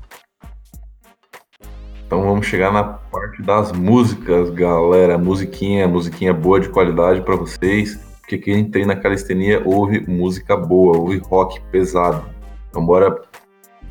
[2.07, 5.17] Então vamos chegar na parte das músicas, galera.
[5.17, 7.97] Musiquinha, musiquinha boa de qualidade para vocês.
[8.19, 12.25] Porque quem treina calistenia ouve música boa, ouve rock pesado.
[12.69, 13.15] Então bora.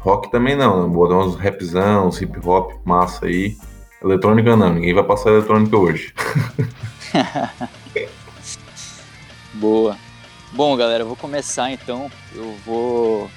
[0.01, 0.95] Rock também não, né?
[0.95, 3.57] Bora uns rapzão, uns hip hop massa aí.
[4.03, 6.13] Eletrônica não, ninguém vai passar eletrônica hoje.
[9.55, 9.97] boa.
[10.53, 12.11] Bom, galera, eu vou começar então.
[12.35, 13.31] Eu vou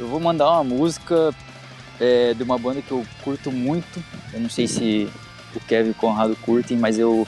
[0.00, 1.34] eu vou mandar uma música
[2.00, 4.02] é, de uma banda que eu curto muito.
[4.32, 5.08] Eu não sei se
[5.54, 7.26] o Kevin e o Conrado curtem, mas eu,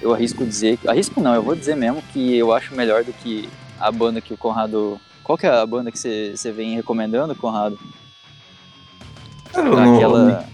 [0.00, 0.78] eu arrisco dizer.
[0.86, 4.32] Arrisco não, eu vou dizer mesmo que eu acho melhor do que a banda que
[4.32, 5.00] o Conrado.
[5.24, 7.78] Qual que é a banda que você vem recomendando, Conrado?
[9.52, 10.44] Aquela,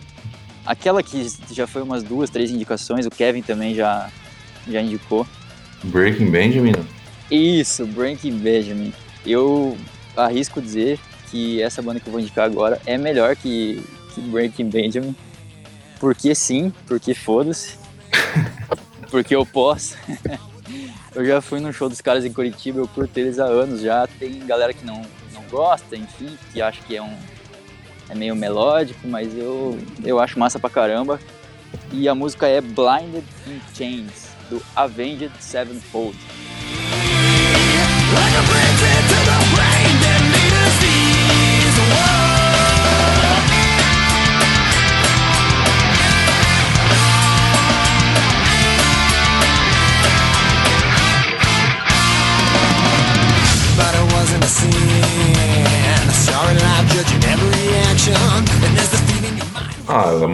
[0.66, 4.10] aquela que já foi umas duas, três indicações, o Kevin também já,
[4.68, 5.26] já indicou.
[5.84, 6.74] Breaking Benjamin?
[7.30, 8.92] Isso, Breaking Benjamin.
[9.24, 9.76] Eu
[10.16, 10.98] arrisco dizer
[11.30, 13.82] que essa banda que eu vou indicar agora é melhor que,
[14.14, 15.14] que Breaking Benjamin.
[15.98, 17.78] Porque sim, porque foda-se.
[19.10, 19.96] porque eu posso.
[21.14, 24.06] eu já fui no show dos caras em Curitiba, eu curto eles há anos já.
[24.06, 25.02] Tem galera que não,
[25.32, 27.16] não gosta, enfim, que acha que é um.
[28.08, 31.20] É meio melódico, mas eu, eu acho massa pra caramba.
[31.92, 36.16] E a música é Blinded in Chains, do Avenged Sevenfold.
[38.14, 38.95] Like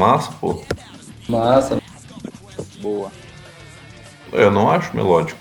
[0.03, 0.63] massa, pô.
[1.29, 1.81] Massa.
[2.81, 3.13] Boa.
[4.33, 5.39] Eu não acho melódico.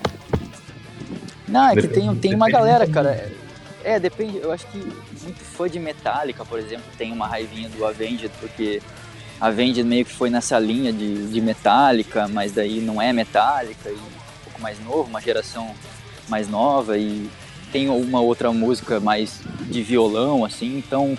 [1.48, 3.32] Não, é que tem, tem uma galera, cara.
[3.84, 4.38] É, depende.
[4.38, 8.82] Eu acho que muito fã de Metallica, por exemplo, tem uma raivinha do Avenged, porque
[9.40, 13.96] Avenged meio que foi nessa linha de, de Metallica, mas daí não é Metallica, e
[13.96, 15.74] um pouco mais novo, uma geração
[16.30, 17.28] mais nova, e
[17.72, 21.18] tem uma outra música mais de violão, assim, então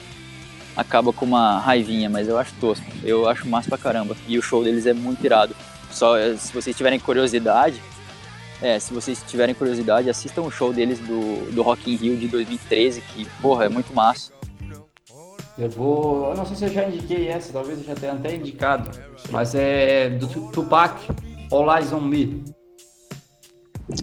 [0.77, 2.85] acaba com uma raivinha, mas eu acho tosco.
[3.03, 4.17] Eu acho massa pra caramba.
[4.27, 5.55] E o show deles é muito irado.
[5.91, 7.81] Só se vocês tiverem curiosidade,
[8.63, 12.29] é, se vocês tiverem curiosidade, assistam o show deles do, do Rock in Rio de
[12.29, 14.33] 2013, que, porra, é muito massa.
[15.59, 16.31] Eu vou.
[16.31, 18.91] Eu não sei se eu já indiquei essa, talvez eu já tenha até indicado.
[19.31, 20.97] Mas é do Tupac,
[21.51, 22.43] All Eyes on Me.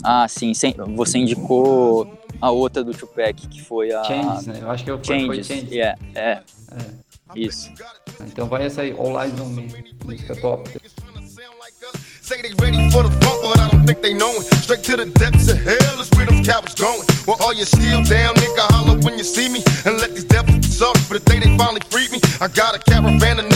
[0.04, 0.52] Ah, sim.
[0.96, 4.04] Você indicou a outra do Tupac, que foi a.
[4.04, 4.60] Changes, né?
[4.62, 5.26] Eu acho que eu Changes.
[5.26, 5.72] Foi Changes.
[5.72, 6.42] Yeah, é.
[6.72, 7.10] é.
[7.36, 7.72] Isso.
[8.22, 9.68] Então vai essa aí, All Eyes on Me,
[10.04, 10.70] música top.
[12.22, 14.46] Say they ready for the funk, but I don't think they know it.
[14.62, 17.02] Straight to the depths of hell is where them cowards going.
[17.26, 19.66] Well, all you still down, nigga, holler when you see me.
[19.84, 22.22] And let these devils be sorry for the day they finally freed me.
[22.40, 23.49] I got a caravan of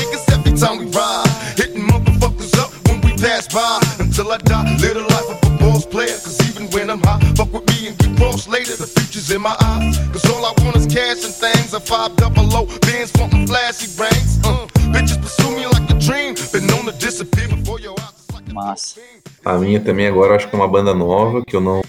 [19.45, 21.81] A minha também agora acho que é uma banda nova, que eu não,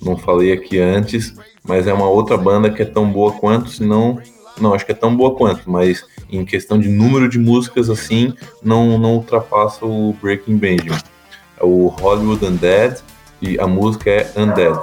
[0.00, 1.34] não falei aqui antes,
[1.64, 4.20] mas é uma outra banda que é tão boa quanto, se não.
[4.60, 8.32] Não, acho que é tão boa quanto, mas em questão de número de músicas assim,
[8.62, 10.98] não, não ultrapassa o Breaking Benjamin.
[11.58, 13.02] É o Hollywood Undead
[13.40, 14.78] e a música é Undead.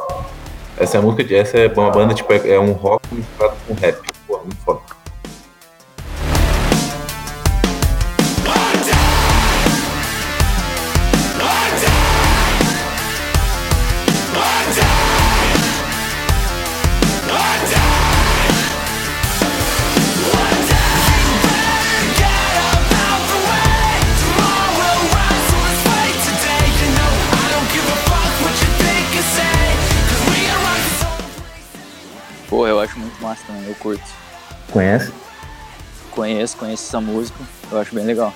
[0.77, 3.97] Essa é música, essa é uma banda tipo é, é um rock misturado com rap.
[4.27, 4.78] Pô, muito foda.
[33.79, 34.03] Curto.
[34.71, 35.11] Conhece?
[36.11, 37.37] Conheço, conheço essa música,
[37.71, 38.33] eu acho bem legal.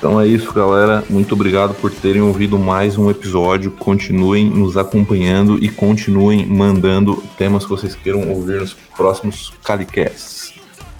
[0.00, 1.04] Então é isso, galera.
[1.10, 3.70] Muito obrigado por terem ouvido mais um episódio.
[3.72, 10.54] Continuem nos acompanhando e continuem mandando temas que vocês queiram ouvir nos próximos Calicasts.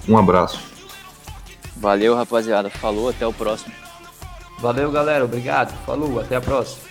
[0.06, 0.60] Um abraço.
[1.76, 2.68] Valeu, rapaziada.
[2.68, 3.72] Falou, até o próximo.
[4.58, 5.24] Valeu, galera.
[5.24, 5.74] Obrigado.
[5.86, 6.89] Falou, até a próxima.